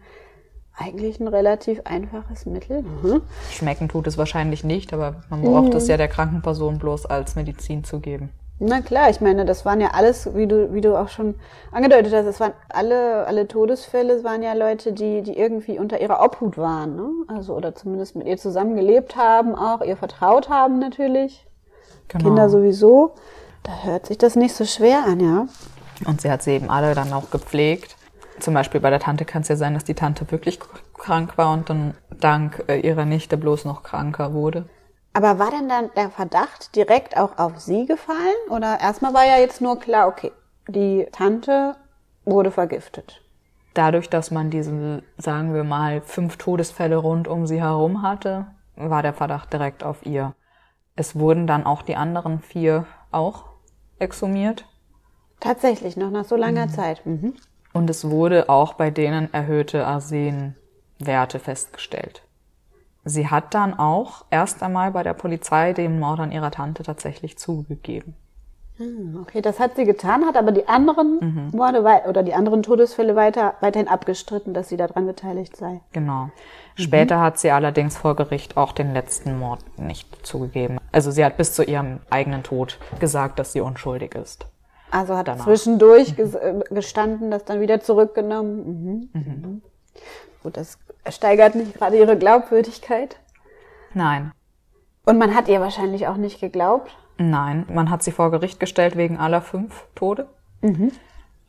eigentlich 0.75 1.19
ein 1.19 1.27
relativ 1.27 1.81
einfaches 1.85 2.45
Mittel. 2.45 2.83
Mhm. 2.83 3.21
Schmecken 3.51 3.89
tut 3.89 4.05
es 4.07 4.17
wahrscheinlich 4.17 4.63
nicht, 4.63 4.93
aber 4.93 5.21
man 5.29 5.41
braucht 5.41 5.73
es 5.73 5.87
ja 5.87 5.97
der 5.97 6.07
kranken 6.07 6.41
Person 6.41 6.77
bloß 6.77 7.07
als 7.07 7.35
Medizin 7.35 7.83
zu 7.83 7.99
geben. 7.99 8.29
Na 8.59 8.81
klar, 8.81 9.09
ich 9.11 9.21
meine, 9.21 9.45
das 9.45 9.65
waren 9.65 9.79
ja 9.81 9.89
alles, 9.93 10.33
wie 10.35 10.47
du, 10.47 10.73
wie 10.73 10.81
du 10.81 10.97
auch 10.97 11.09
schon 11.09 11.35
angedeutet 11.71 12.11
hast, 12.11 12.25
es 12.25 12.39
waren 12.39 12.53
alle, 12.69 13.27
alle 13.27 13.47
Todesfälle, 13.47 14.13
es 14.13 14.23
waren 14.23 14.41
ja 14.41 14.53
Leute, 14.53 14.93
die, 14.93 15.21
die 15.21 15.37
irgendwie 15.37 15.77
unter 15.77 16.01
ihrer 16.01 16.23
Obhut 16.23 16.57
waren, 16.57 16.95
ne? 16.95 17.09
Also, 17.27 17.55
oder 17.55 17.75
zumindest 17.75 18.15
mit 18.15 18.25
ihr 18.25 18.37
zusammengelebt 18.37 19.15
haben, 19.15 19.53
auch 19.53 19.81
ihr 19.81 19.95
vertraut 19.95 20.49
haben 20.49 20.79
natürlich. 20.79 21.45
Genau. 22.07 22.23
Kinder 22.23 22.49
sowieso. 22.49 23.13
Da 23.61 23.83
hört 23.83 24.07
sich 24.07 24.17
das 24.17 24.35
nicht 24.35 24.55
so 24.55 24.65
schwer 24.65 25.03
an, 25.05 25.19
ja. 25.19 25.47
Und 26.05 26.21
sie 26.21 26.31
hat 26.31 26.41
sie 26.41 26.51
eben 26.51 26.71
alle 26.71 26.95
dann 26.95 27.13
auch 27.13 27.29
gepflegt. 27.29 27.95
Zum 28.39 28.53
Beispiel 28.55 28.81
bei 28.81 28.89
der 28.89 28.99
Tante 28.99 29.25
kann 29.25 29.43
es 29.43 29.49
ja 29.49 29.55
sein, 29.55 29.75
dass 29.75 29.83
die 29.83 29.95
Tante 29.95 30.29
wirklich 30.31 30.59
krank 30.95 31.37
war 31.37 31.53
und 31.53 31.69
dann 31.69 31.95
dank 32.19 32.63
äh, 32.67 32.79
ihrer 32.79 33.05
Nichte 33.05 33.37
bloß 33.37 33.65
noch 33.65 33.83
kranker 33.83 34.33
wurde. 34.33 34.65
Aber 35.17 35.39
war 35.39 35.49
denn 35.49 35.67
dann 35.67 35.89
der 35.95 36.11
Verdacht 36.11 36.75
direkt 36.75 37.17
auch 37.17 37.39
auf 37.39 37.57
sie 37.57 37.87
gefallen? 37.87 38.35
Oder 38.51 38.79
erstmal 38.79 39.15
war 39.15 39.25
ja 39.25 39.37
jetzt 39.37 39.61
nur 39.61 39.79
klar, 39.79 40.07
okay, 40.07 40.31
die 40.67 41.07
Tante 41.11 41.75
wurde 42.23 42.51
vergiftet. 42.51 43.23
Dadurch, 43.73 44.11
dass 44.11 44.29
man 44.29 44.51
diese, 44.51 45.01
sagen 45.17 45.55
wir 45.55 45.63
mal, 45.63 46.01
fünf 46.01 46.37
Todesfälle 46.37 46.97
rund 46.97 47.27
um 47.27 47.47
sie 47.47 47.59
herum 47.59 48.03
hatte, 48.03 48.45
war 48.75 49.01
der 49.01 49.13
Verdacht 49.13 49.51
direkt 49.51 49.83
auf 49.83 50.05
ihr. 50.05 50.35
Es 50.95 51.17
wurden 51.17 51.47
dann 51.47 51.65
auch 51.65 51.81
die 51.81 51.95
anderen 51.95 52.39
vier 52.39 52.85
auch 53.09 53.45
exhumiert. 53.97 54.65
Tatsächlich, 55.39 55.97
noch 55.97 56.11
nach 56.11 56.25
so 56.25 56.35
langer 56.35 56.69
Zeit. 56.69 57.03
Mhm. 57.07 57.33
Und 57.73 57.89
es 57.89 58.07
wurde 58.07 58.49
auch 58.49 58.75
bei 58.75 58.91
denen 58.91 59.33
erhöhte 59.33 59.87
Arsenwerte 59.87 61.39
festgestellt. 61.39 62.21
Sie 63.07 63.27
hat 63.27 63.53
dann 63.53 63.77
auch 63.77 64.25
erst 64.29 64.61
einmal 64.61 64.91
bei 64.91 65.01
der 65.03 65.13
Polizei 65.13 65.71
den 65.73 65.99
Mord 65.99 66.19
an 66.19 66.31
ihrer 66.31 66.51
Tante 66.51 66.83
tatsächlich 66.83 67.37
zugegeben. 67.37 68.15
Hm, 68.77 69.19
Okay, 69.21 69.41
das 69.41 69.59
hat 69.59 69.75
sie 69.75 69.85
getan, 69.85 70.25
hat 70.25 70.35
aber 70.35 70.51
die 70.51 70.67
anderen 70.67 71.49
Morde 71.53 71.83
wei- 71.83 72.05
oder 72.07 72.21
die 72.21 72.33
anderen 72.33 72.63
Todesfälle 72.63 73.15
weiter, 73.15 73.55
weiterhin 73.61 73.87
abgestritten, 73.87 74.53
dass 74.53 74.69
sie 74.69 74.77
daran 74.77 75.07
beteiligt 75.07 75.55
sei. 75.55 75.81
Genau. 75.93 76.29
Später 76.75 77.19
hat 77.21 77.39
sie 77.39 77.49
allerdings 77.51 77.97
vor 77.97 78.15
Gericht 78.15 78.55
auch 78.57 78.71
den 78.73 78.93
letzten 78.93 79.39
Mord 79.39 79.61
nicht 79.79 80.25
zugegeben. 80.25 80.77
Also 80.91 81.09
sie 81.09 81.25
hat 81.25 81.37
bis 81.37 81.53
zu 81.53 81.63
ihrem 81.63 81.99
eigenen 82.09 82.43
Tod 82.43 82.77
gesagt, 82.99 83.39
dass 83.39 83.53
sie 83.53 83.61
unschuldig 83.61 84.13
ist. 84.15 84.45
Also 84.91 85.17
hat 85.17 85.27
Danach. 85.27 85.45
zwischendurch 85.45 86.15
ges 86.15 86.35
äh, 86.35 86.59
gestanden, 86.69 87.31
das 87.31 87.45
dann 87.45 87.59
wieder 87.61 87.79
zurückgenommen. 87.81 89.09
Mhm. 89.13 89.21
Mhm. 89.21 89.61
Gut, 90.43 90.55
das 90.55 90.77
steigert 91.11 91.55
nicht 91.55 91.75
gerade 91.75 91.97
ihre 91.97 92.17
Glaubwürdigkeit. 92.17 93.17
Nein. 93.93 94.31
Und 95.05 95.17
man 95.17 95.33
hat 95.35 95.47
ihr 95.47 95.61
wahrscheinlich 95.61 96.07
auch 96.07 96.17
nicht 96.17 96.39
geglaubt. 96.39 96.95
Nein, 97.17 97.65
man 97.73 97.89
hat 97.89 98.03
sie 98.03 98.11
vor 98.11 98.29
Gericht 98.31 98.59
gestellt 98.59 98.95
wegen 98.97 99.17
aller 99.17 99.41
fünf 99.41 99.85
Tode. 99.95 100.27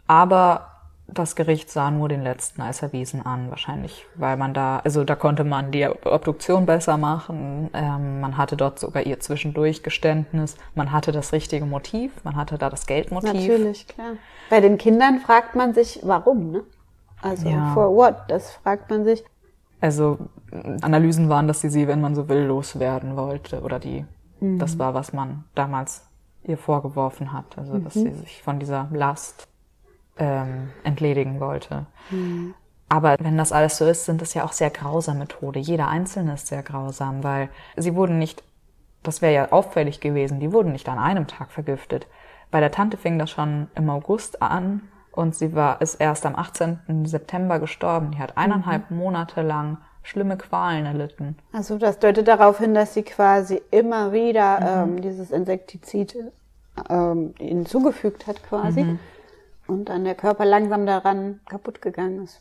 Aber 0.07 0.71
das 1.07 1.37
Gericht 1.37 1.71
sah 1.71 1.91
nur 1.91 2.09
den 2.09 2.23
letzten 2.23 2.61
als 2.61 2.83
erwiesen 2.83 3.25
an, 3.25 3.51
wahrscheinlich, 3.51 4.07
weil 4.15 4.37
man 4.37 4.53
da, 4.53 4.81
also 4.85 5.05
da 5.05 5.15
konnte 5.15 5.43
man 5.43 5.73
die 5.73 5.87
Obduktion 5.87 6.67
besser 6.67 6.99
machen. 6.99 7.71
Ähm, 7.73 8.21
man 8.21 8.37
hatte 8.37 8.57
dort 8.57 8.79
sogar 8.79 9.05
ihr 9.05 9.19
zwischendurch 9.19 9.83
Geständnis. 9.83 10.57
Man 10.75 10.93
hatte 10.93 11.11
das 11.13 11.33
richtige 11.33 11.65
Motiv. 11.65 12.13
Man 12.25 12.37
hatte 12.37 12.59
da 12.59 12.69
das 12.69 12.87
Geldmotiv. 12.87 13.33
Natürlich, 13.33 13.87
klar. 13.89 14.13
Bei 14.51 14.61
den 14.61 14.77
Kindern 14.77 15.21
fragt 15.21 15.55
man 15.55 15.73
sich, 15.75 16.01
warum, 16.03 16.51
ne? 16.53 16.63
Also, 17.23 17.49
Ja. 17.49 17.73
for 17.75 17.95
what? 17.95 18.17
Das 18.29 18.53
fragt 18.53 18.91
man 18.91 19.05
sich. 19.05 19.25
Also 19.81 20.19
Analysen 20.81 21.29
waren, 21.29 21.47
dass 21.47 21.61
sie 21.61 21.69
sie, 21.69 21.87
wenn 21.87 22.01
man 22.01 22.15
so 22.15 22.29
will, 22.29 22.43
loswerden 22.45 23.17
wollte. 23.17 23.63
Oder 23.63 23.79
die, 23.79 24.05
das 24.41 24.79
war, 24.79 24.95
was 24.95 25.13
man 25.13 25.45
damals 25.55 26.07
ihr 26.43 26.59
vorgeworfen 26.59 27.33
hat. 27.33 27.57
Also 27.57 27.79
dass 27.79 27.95
sie 27.95 28.13
sich 28.13 28.43
von 28.43 28.59
dieser 28.59 28.89
Last 28.93 29.47
ähm, 30.19 30.71
entledigen 30.85 31.41
wollte. 31.41 31.87
Aber 32.89 33.17
wenn 33.21 33.37
das 33.37 33.53
alles 33.53 33.77
so 33.77 33.87
ist, 33.87 34.07
sind 34.07 34.23
das 34.23 34.35
ja 34.35 34.45
auch 34.45 34.53
sehr 34.53 34.71
grausame 34.71 35.29
Tode. 35.29 35.59
Jeder 35.59 35.89
einzelne 35.89 36.35
ist 36.35 36.47
sehr 36.47 36.63
grausam, 36.63 37.23
weil 37.23 37.51
sie 37.77 37.95
wurden 37.95 38.19
nicht, 38.19 38.43
das 39.03 39.21
wäre 39.21 39.35
ja 39.35 39.53
auffällig 39.53 40.01
gewesen, 40.01 40.41
die 40.41 40.53
wurden 40.53 40.73
nicht 40.73 40.89
an 40.89 40.99
einem 40.99 41.27
Tag 41.27 41.53
vergiftet. 41.53 42.07
Bei 42.51 42.61
der 42.61 42.71
Tante 42.71 42.97
fing 42.97 43.19
das 43.19 43.31
schon 43.31 43.69
im 43.75 43.91
August 43.91 44.41
an 44.41 44.83
und 45.19 45.35
sie 45.35 45.53
war, 45.53 45.81
ist 45.81 45.97
erst 45.97 46.25
am 46.27 46.37
18. 46.37 47.05
September 47.05 47.59
gestorben. 47.59 48.13
Die 48.13 48.19
hat 48.19 48.37
eineinhalb 48.37 48.93
Monate 48.93 49.43
lang 49.43 49.79
schlimme 50.05 50.37
Qualen 50.37 50.87
erlitten. 50.87 51.37
Also, 51.53 51.77
das 51.77 51.99
deutet 51.99 52.29
darauf 52.29 52.59
hin, 52.61 52.73
dass 52.73 52.95
sie 52.95 53.03
quasi 53.03 53.61
immer 53.73 54.13
wieder 54.13 54.85
ähm, 54.85 55.03
dieses 55.03 55.33
Insektizid 55.33 56.17
ähm, 56.89 57.35
ihnen 57.41 57.67
zugefügt 57.67 58.29
hat, 58.29 58.45
quasi. 58.45 58.99
Und 59.67 59.89
dann 59.89 60.05
der 60.05 60.15
Körper 60.15 60.45
langsam 60.45 60.87
daran 60.87 61.41
kaputt 61.49 61.83
gegangen 61.83 62.23
ist. 62.23 62.41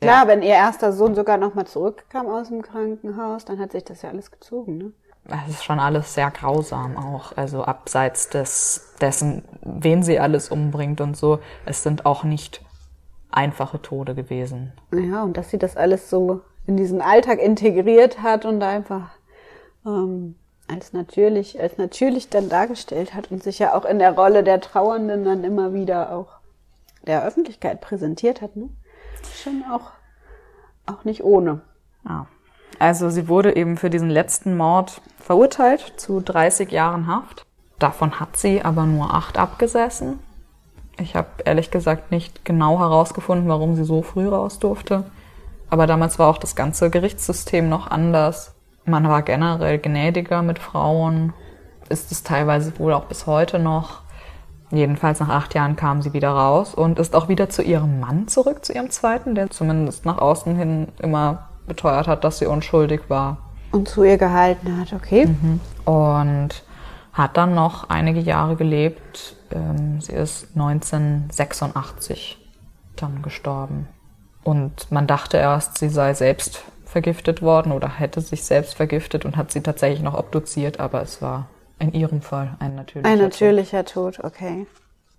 Klar, 0.00 0.26
wenn 0.26 0.42
ihr 0.42 0.54
erster 0.54 0.92
Sohn 0.92 1.14
sogar 1.14 1.38
nochmal 1.38 1.68
zurückkam 1.68 2.26
aus 2.26 2.48
dem 2.48 2.62
Krankenhaus, 2.62 3.44
dann 3.44 3.60
hat 3.60 3.70
sich 3.70 3.84
das 3.84 4.02
ja 4.02 4.10
alles 4.10 4.32
gezogen, 4.32 4.76
ne? 4.76 4.92
Es 5.24 5.54
ist 5.54 5.64
schon 5.64 5.78
alles 5.78 6.14
sehr 6.14 6.30
grausam 6.30 6.96
auch. 6.96 7.36
Also 7.36 7.64
abseits 7.64 8.28
des, 8.28 8.94
dessen, 9.00 9.44
wen 9.62 10.02
sie 10.02 10.18
alles 10.18 10.50
umbringt 10.50 11.00
und 11.00 11.16
so. 11.16 11.38
Es 11.64 11.82
sind 11.82 12.06
auch 12.06 12.24
nicht 12.24 12.64
einfache 13.30 13.80
Tode 13.80 14.14
gewesen. 14.14 14.72
Ja, 14.92 15.22
und 15.22 15.36
dass 15.36 15.50
sie 15.50 15.58
das 15.58 15.76
alles 15.76 16.10
so 16.10 16.42
in 16.66 16.76
diesen 16.76 17.00
Alltag 17.00 17.40
integriert 17.40 18.22
hat 18.22 18.44
und 18.44 18.62
einfach 18.62 19.10
ähm, 19.86 20.36
als 20.68 20.92
natürlich, 20.92 21.60
als 21.60 21.78
natürlich 21.78 22.28
dann 22.28 22.48
dargestellt 22.48 23.14
hat 23.14 23.30
und 23.30 23.42
sich 23.42 23.58
ja 23.58 23.74
auch 23.74 23.84
in 23.84 23.98
der 23.98 24.12
Rolle 24.12 24.42
der 24.42 24.60
Trauernden 24.60 25.24
dann 25.24 25.44
immer 25.44 25.74
wieder 25.74 26.12
auch 26.12 26.38
der 27.06 27.24
Öffentlichkeit 27.24 27.80
präsentiert 27.80 28.42
hat. 28.42 28.56
Ne? 28.56 28.68
Schon 29.34 29.64
auch, 29.70 29.90
auch 30.86 31.04
nicht 31.04 31.24
ohne. 31.24 31.62
Ja. 32.04 32.26
Also 32.78 33.10
sie 33.10 33.28
wurde 33.28 33.56
eben 33.56 33.76
für 33.76 33.90
diesen 33.90 34.10
letzten 34.10 34.56
Mord 34.56 35.00
verurteilt 35.18 35.94
zu 35.96 36.20
30 36.20 36.70
Jahren 36.70 37.06
Haft. 37.06 37.44
Davon 37.78 38.20
hat 38.20 38.36
sie 38.36 38.62
aber 38.62 38.86
nur 38.86 39.12
acht 39.14 39.38
abgesessen. 39.38 40.18
Ich 40.98 41.16
habe 41.16 41.28
ehrlich 41.44 41.70
gesagt 41.70 42.10
nicht 42.10 42.44
genau 42.44 42.78
herausgefunden, 42.78 43.48
warum 43.48 43.74
sie 43.76 43.84
so 43.84 44.02
früh 44.02 44.28
raus 44.28 44.58
durfte. 44.58 45.04
Aber 45.70 45.86
damals 45.86 46.18
war 46.18 46.28
auch 46.28 46.38
das 46.38 46.54
ganze 46.54 46.90
Gerichtssystem 46.90 47.68
noch 47.68 47.90
anders. 47.90 48.54
Man 48.84 49.08
war 49.08 49.22
generell 49.22 49.78
gnädiger 49.78 50.42
mit 50.42 50.58
Frauen, 50.58 51.32
ist 51.88 52.12
es 52.12 52.22
teilweise 52.22 52.78
wohl 52.78 52.92
auch 52.92 53.04
bis 53.04 53.26
heute 53.26 53.58
noch. 53.58 54.02
Jedenfalls 54.70 55.20
nach 55.20 55.28
acht 55.28 55.54
Jahren 55.54 55.76
kam 55.76 56.02
sie 56.02 56.12
wieder 56.12 56.30
raus 56.30 56.74
und 56.74 56.98
ist 56.98 57.14
auch 57.14 57.28
wieder 57.28 57.50
zu 57.50 57.62
ihrem 57.62 58.00
Mann 58.00 58.28
zurück, 58.28 58.64
zu 58.64 58.72
ihrem 58.72 58.90
zweiten, 58.90 59.34
der 59.34 59.50
zumindest 59.50 60.06
nach 60.06 60.18
außen 60.18 60.56
hin 60.56 60.88
immer 60.98 61.48
beteuert 61.66 62.08
hat, 62.08 62.24
dass 62.24 62.38
sie 62.38 62.46
unschuldig 62.46 63.02
war. 63.08 63.38
Und 63.70 63.88
zu 63.88 64.04
ihr 64.04 64.18
gehalten 64.18 64.78
hat, 64.78 64.92
okay. 64.92 65.26
Mhm. 65.26 65.60
Und 65.84 66.62
hat 67.12 67.36
dann 67.36 67.54
noch 67.54 67.90
einige 67.90 68.20
Jahre 68.20 68.56
gelebt. 68.56 69.36
Ähm, 69.50 70.00
sie 70.00 70.12
ist 70.12 70.48
1986 70.54 72.38
dann 72.96 73.22
gestorben. 73.22 73.88
Und 74.44 74.90
man 74.90 75.06
dachte 75.06 75.36
erst, 75.36 75.78
sie 75.78 75.88
sei 75.88 76.14
selbst 76.14 76.64
vergiftet 76.84 77.42
worden 77.42 77.72
oder 77.72 77.88
hätte 77.88 78.20
sich 78.20 78.44
selbst 78.44 78.74
vergiftet 78.74 79.24
und 79.24 79.36
hat 79.36 79.50
sie 79.50 79.62
tatsächlich 79.62 80.02
noch 80.02 80.18
obduziert, 80.18 80.78
aber 80.80 81.00
es 81.00 81.22
war 81.22 81.48
in 81.78 81.92
ihrem 81.92 82.20
Fall 82.20 82.56
ein 82.58 82.74
natürlicher 82.74 83.08
Ein 83.10 83.18
natürlicher 83.18 83.84
Tod, 83.84 84.16
Tod 84.16 84.24
okay. 84.24 84.66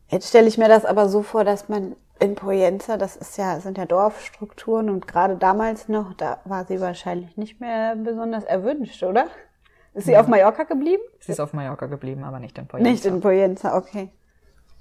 Jetzt 0.10 0.30
stelle 0.30 0.48
ich 0.48 0.58
mir 0.58 0.68
das 0.68 0.86
aber 0.86 1.10
so 1.10 1.24
vor, 1.24 1.44
dass 1.44 1.70
man 1.70 1.96
in 2.20 2.36
Poyenza, 2.36 2.98
das 2.98 3.16
ist 3.16 3.38
ja, 3.38 3.60
sind 3.60 3.78
ja 3.78 3.86
Dorfstrukturen 3.86 4.90
und 4.90 5.08
gerade 5.08 5.36
damals 5.36 5.90
noch, 5.90 6.14
da 6.14 6.40
war 6.46 6.66
sie 6.66 6.80
wahrscheinlich 6.80 7.38
nicht 7.38 7.60
mehr 7.60 7.96
besonders 7.96 8.44
erwünscht, 8.44 9.04
oder? 9.04 9.28
Ist 9.94 10.06
sie 10.06 10.14
ja. 10.14 10.22
auf 10.22 10.28
Mallorca 10.28 10.64
geblieben? 10.64 11.04
Sie 11.20 11.32
ist 11.32 11.40
auf 11.40 11.54
Mallorca 11.54 11.86
geblieben, 11.86 12.24
aber 12.24 12.40
nicht 12.40 12.58
in 12.58 12.68
Poyenza. 12.68 12.90
Nicht 12.90 13.06
in 13.06 13.22
Poyenza, 13.22 13.78
okay. 13.78 14.10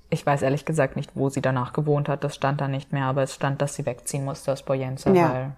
Ich 0.08 0.24
weiß 0.24 0.42
ehrlich 0.42 0.64
gesagt 0.64 0.96
nicht, 0.96 1.12
wo 1.14 1.28
sie 1.28 1.40
danach 1.40 1.72
gewohnt 1.72 2.08
hat. 2.08 2.22
Das 2.22 2.34
stand 2.34 2.60
da 2.60 2.68
nicht 2.68 2.92
mehr, 2.92 3.06
aber 3.06 3.22
es 3.22 3.34
stand, 3.34 3.62
dass 3.62 3.74
sie 3.74 3.86
wegziehen 3.86 4.24
musste 4.24 4.52
aus 4.52 4.62
Poyenza, 4.62 5.10
ja. 5.10 5.32
weil 5.32 5.52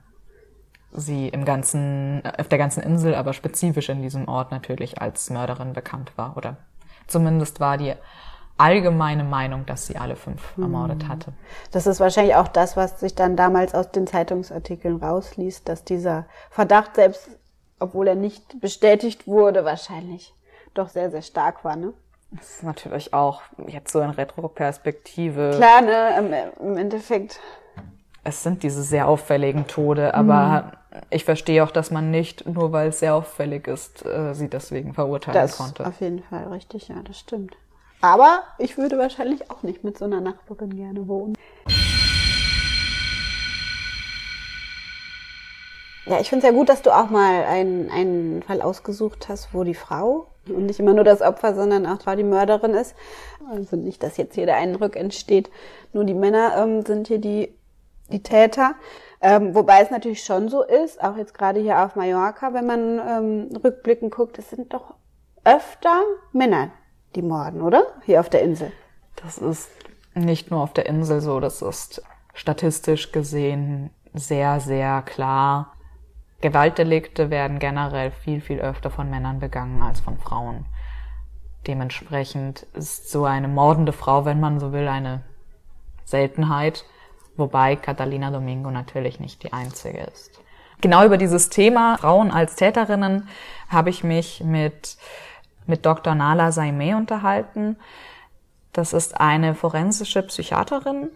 sie 0.93 1.29
im 1.29 1.45
ganzen, 1.45 2.23
auf 2.39 2.49
der 2.49 2.59
ganzen 2.59 2.83
Insel, 2.83 3.15
aber 3.15 3.33
spezifisch 3.33 3.89
in 3.89 4.03
diesem 4.03 4.29
Ort 4.29 4.53
natürlich 4.53 5.01
als 5.01 5.29
Mörderin 5.31 5.73
bekannt 5.73 6.13
war. 6.17 6.37
Oder 6.37 6.57
zumindest 7.07 7.61
war 7.61 7.79
die 7.79 7.95
allgemeine 8.57 9.25
Meinung, 9.25 9.67
dass 9.67 9.87
sie 9.87 9.97
alle 9.97 10.17
fünf 10.17 10.57
mhm. 10.57 10.65
ermordet 10.65 11.09
hatte. 11.09 11.33
Das 11.73 11.87
ist 11.87 12.01
wahrscheinlich 12.01 12.37
auch 12.37 12.49
das, 12.49 12.77
was 12.77 13.01
sich 13.01 13.15
dann 13.15 13.37
damals 13.37 13.75
aus 13.75 13.91
den 13.91 14.07
Zeitungsartikeln 14.07 14.97
rausliest, 14.97 15.69
dass 15.69 15.85
dieser 15.85 16.27
Verdacht 16.51 16.95
selbst, 16.95 17.29
obwohl 17.79 18.09
er 18.09 18.15
nicht 18.15 18.61
bestätigt 18.61 19.27
wurde, 19.27 19.65
wahrscheinlich 19.65 20.35
doch 20.75 20.89
sehr, 20.89 21.11
sehr 21.11 21.23
stark 21.23 21.65
war, 21.65 21.77
ne? 21.77 21.93
Das 22.31 22.57
ist 22.57 22.63
natürlich 22.65 23.15
auch 23.15 23.43
jetzt 23.69 23.93
so 23.93 24.01
in 24.01 24.11
Retroperspektive. 24.11 25.53
Klar, 25.57 25.83
ne, 25.83 26.51
im, 26.59 26.67
im 26.67 26.77
Endeffekt. 26.77 27.39
Es 28.25 28.43
sind 28.43 28.65
diese 28.65 28.83
sehr 28.83 29.07
auffälligen 29.07 29.69
Tode, 29.69 30.15
aber 30.15 30.73
mhm. 30.91 30.99
ich 31.11 31.25
verstehe 31.25 31.63
auch, 31.63 31.71
dass 31.71 31.93
man 31.93 32.11
nicht, 32.11 32.47
nur 32.47 32.73
weil 32.73 32.89
es 32.89 33.01
sehr 33.01 33.15
auffällig 33.15 33.69
ist, 33.69 34.05
äh, 34.05 34.35
sie 34.35 34.49
deswegen 34.49 34.95
verurteilen 34.95 35.39
das 35.39 35.57
konnte. 35.57 35.87
Auf 35.87 36.01
jeden 36.01 36.23
Fall, 36.25 36.49
richtig, 36.49 36.89
ja, 36.89 36.97
das 37.05 37.19
stimmt. 37.19 37.57
Aber 38.05 38.43
ich 38.59 38.77
würde 38.77 38.99
wahrscheinlich 38.99 39.51
auch 39.51 39.63
nicht 39.63 39.83
mit 39.83 39.97
so 39.97 40.05
einer 40.05 40.21
Nachbarin 40.21 40.77
gerne 40.77 41.09
wohnen. 41.09 41.39
Ja, 46.05 46.21
ich 46.21 46.29
finde 46.29 46.47
es 46.47 46.53
ja 46.53 46.55
gut, 46.55 46.69
dass 46.69 46.83
du 46.83 46.95
auch 46.95 47.09
mal 47.09 47.45
einen, 47.45 47.91
einen 47.91 48.43
Fall 48.43 48.61
ausgesucht 48.61 49.31
hast, 49.31 49.55
wo 49.55 49.65
die 49.65 49.73
Frau 49.73 50.27
und 50.49 50.67
nicht 50.67 50.79
immer 50.81 50.93
nur 50.93 51.05
das 51.05 51.23
Opfer, 51.23 51.55
sondern 51.55 51.87
auch 51.87 52.15
die 52.15 52.25
Mörderin 52.25 52.75
ist. 52.75 52.95
Also 53.51 53.77
nicht, 53.77 54.03
dass 54.03 54.19
jetzt 54.19 54.35
hier 54.35 54.45
der 54.45 54.57
Eindruck 54.57 54.97
entsteht, 54.97 55.51
nur 55.95 56.05
die 56.05 56.13
Männer 56.13 56.59
ähm, 56.59 56.85
sind 56.85 57.09
hier 57.09 57.21
die, 57.21 57.57
die 58.13 58.23
Täter. 58.23 58.75
Ähm, 59.23 59.55
wobei 59.55 59.81
es 59.81 59.91
natürlich 59.91 60.23
schon 60.23 60.51
so 60.51 60.63
ist, 60.63 61.03
auch 61.03 61.17
jetzt 61.17 61.33
gerade 61.33 61.59
hier 61.59 61.83
auf 61.83 61.97
Mallorca, 61.97 62.53
wenn 62.53 62.67
man 62.67 62.99
ähm, 62.99 63.57
rückblickend 63.65 64.15
guckt, 64.15 64.39
es 64.39 64.51
sind 64.51 64.75
doch 64.75 64.93
öfter 65.43 66.03
Männer, 66.33 66.71
die 67.17 67.23
morden, 67.23 67.63
oder? 67.63 67.85
Hier 68.05 68.21
auf 68.21 68.29
der 68.29 68.43
Insel. 68.43 68.73
Das 69.17 69.39
ist 69.39 69.71
nicht 70.15 70.51
nur 70.51 70.61
auf 70.61 70.73
der 70.73 70.87
Insel 70.87 71.21
so, 71.21 71.41
das 71.41 71.63
ist 71.63 72.03
statistisch 72.35 73.13
gesehen 73.13 73.91
sehr, 74.13 74.61
sehr 74.61 75.03
klar. 75.03 75.73
Gewaltdelikte 76.41 77.31
werden 77.31 77.59
generell 77.59 78.11
viel, 78.11 78.41
viel 78.41 78.61
öfter 78.61 78.91
von 78.91 79.11
Männern 79.11 79.41
begangen 79.41 79.83
als 79.83 80.01
von 80.01 80.19
Frauen. 80.19 80.67
Dementsprechend 81.67 82.65
ist 82.75 83.11
so 83.11 83.25
eine 83.25 83.49
mordende 83.49 83.93
Frau, 83.93 84.25
wenn 84.25 84.41
man 84.41 84.61
so 84.61 84.73
will, 84.73 84.87
eine 84.87 85.23
Seltenheit, 86.05 86.85
wobei 87.37 87.77
Catalina 87.77 88.31
Domingo 88.31 88.71
natürlich 88.71 89.19
nicht 89.21 89.43
die 89.43 89.53
einzige 89.53 90.01
ist. 90.01 90.41
Genau 90.81 91.05
über 91.05 91.17
dieses 91.17 91.49
Thema 91.49 91.97
Frauen 91.97 92.31
als 92.31 92.57
Täterinnen 92.57 93.29
habe 93.71 93.89
ich 93.89 94.05
mich 94.05 94.45
mit 94.45 94.99
mit 95.67 95.87
Dr. 95.87 96.15
Nala 96.15 96.53
Saime 96.53 96.97
unterhalten. 96.97 97.77
Das 98.73 98.93
ist 98.93 99.21
eine 99.21 99.55
forensische 99.55 100.23
Psychiaterin, 100.23 101.11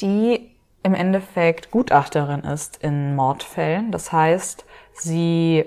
die 0.00 0.50
im 0.82 0.94
Endeffekt 0.94 1.70
Gutachterin 1.70 2.40
ist 2.40 2.82
in 2.82 3.14
Mordfällen. 3.14 3.90
Das 3.92 4.12
heißt, 4.12 4.64
sie 4.94 5.64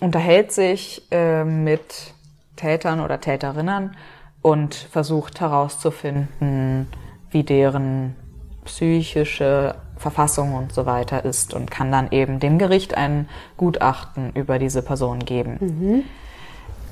unterhält 0.00 0.52
sich 0.52 1.06
äh, 1.10 1.44
mit 1.44 2.14
Tätern 2.56 3.00
oder 3.00 3.20
Täterinnen 3.20 3.96
und 4.42 4.74
versucht 4.74 5.40
herauszufinden, 5.40 6.88
wie 7.30 7.42
deren 7.42 8.16
psychische 8.64 9.74
Verfassung 9.96 10.54
und 10.54 10.72
so 10.72 10.86
weiter 10.86 11.24
ist 11.24 11.54
und 11.54 11.70
kann 11.70 11.90
dann 11.90 12.10
eben 12.10 12.38
dem 12.38 12.58
Gericht 12.58 12.96
ein 12.96 13.28
Gutachten 13.56 14.32
über 14.32 14.58
diese 14.58 14.82
Person 14.82 15.20
geben. 15.20 15.56
Mhm. 15.60 16.04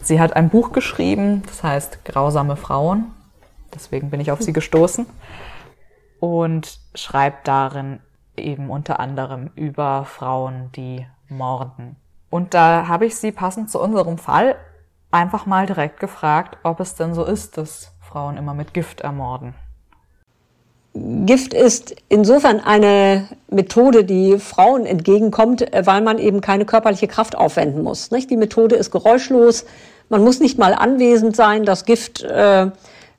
Sie 0.04 0.20
hat 0.20 0.36
ein 0.36 0.50
Buch 0.50 0.72
geschrieben, 0.72 1.42
das 1.46 1.62
heißt 1.62 2.04
Grausame 2.04 2.56
Frauen. 2.56 3.06
Deswegen 3.74 4.10
bin 4.10 4.20
ich 4.20 4.30
auf 4.30 4.42
sie 4.42 4.52
gestoßen. 4.52 5.06
Und 6.20 6.78
schreibt 6.94 7.48
darin 7.48 8.00
eben 8.36 8.68
unter 8.68 9.00
anderem 9.00 9.50
über 9.54 10.04
Frauen, 10.04 10.70
die 10.76 11.06
morden. 11.30 11.96
Und 12.28 12.52
da 12.52 12.86
habe 12.86 13.06
ich 13.06 13.16
sie 13.16 13.32
passend 13.32 13.70
zu 13.70 13.80
unserem 13.80 14.18
Fall 14.18 14.56
einfach 15.10 15.46
mal 15.46 15.64
direkt 15.64 16.00
gefragt, 16.00 16.58
ob 16.64 16.80
es 16.80 16.96
denn 16.96 17.14
so 17.14 17.24
ist, 17.24 17.56
dass 17.56 17.92
Frauen 18.00 18.36
immer 18.36 18.52
mit 18.52 18.74
Gift 18.74 19.00
ermorden. 19.00 19.54
Gift 20.92 21.54
ist 21.54 21.96
insofern 22.08 22.60
eine 22.60 23.28
Methode, 23.48 24.04
die 24.04 24.38
Frauen 24.38 24.86
entgegenkommt, 24.86 25.66
weil 25.72 26.02
man 26.02 26.18
eben 26.18 26.40
keine 26.40 26.66
körperliche 26.66 27.08
Kraft 27.08 27.36
aufwenden 27.36 27.82
muss. 27.82 28.10
Die 28.10 28.36
Methode 28.36 28.76
ist 28.76 28.92
geräuschlos, 28.92 29.64
man 30.08 30.22
muss 30.22 30.40
nicht 30.40 30.58
mal 30.58 30.74
anwesend 30.74 31.36
sein. 31.36 31.64
Das 31.64 31.84
Gift 31.84 32.22
äh, 32.22 32.70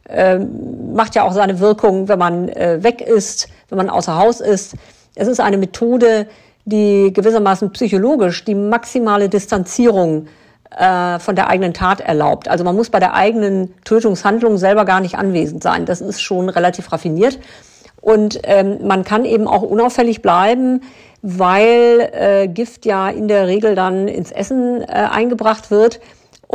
äh, 0.07 0.39
macht 0.39 1.15
ja 1.15 1.23
auch 1.23 1.33
seine 1.33 1.59
Wirkung, 1.59 2.07
wenn 2.07 2.19
man 2.19 2.49
äh, 2.49 2.83
weg 2.83 3.01
ist, 3.01 3.47
wenn 3.69 3.77
man 3.77 3.89
außer 3.89 4.17
Haus 4.17 4.39
ist. 4.39 4.75
Es 5.15 5.27
ist 5.27 5.39
eine 5.39 5.57
Methode, 5.57 6.27
die 6.65 7.11
gewissermaßen 7.13 7.71
psychologisch 7.71 8.43
die 8.43 8.55
maximale 8.55 9.29
Distanzierung 9.29 10.27
äh, 10.77 11.19
von 11.19 11.35
der 11.35 11.47
eigenen 11.47 11.73
Tat 11.73 12.01
erlaubt. 12.01 12.47
Also 12.47 12.63
man 12.63 12.75
muss 12.75 12.89
bei 12.89 12.99
der 12.99 13.13
eigenen 13.13 13.73
Tötungshandlung 13.83 14.57
selber 14.57 14.83
gar 14.85 14.99
nicht 14.99 15.15
anwesend 15.15 15.63
sein. 15.63 15.85
Das 15.85 16.01
ist 16.01 16.21
schon 16.21 16.49
relativ 16.49 16.91
raffiniert. 16.91 17.39
Und 18.01 18.39
ähm, 18.43 18.85
man 18.85 19.03
kann 19.03 19.25
eben 19.25 19.47
auch 19.47 19.63
unauffällig 19.63 20.21
bleiben, 20.21 20.81
weil 21.21 22.09
äh, 22.13 22.47
Gift 22.47 22.85
ja 22.85 23.09
in 23.09 23.27
der 23.27 23.47
Regel 23.47 23.73
dann 23.73 24.07
ins 24.07 24.31
Essen 24.31 24.81
äh, 24.81 24.85
eingebracht 24.85 25.71
wird. 25.71 25.99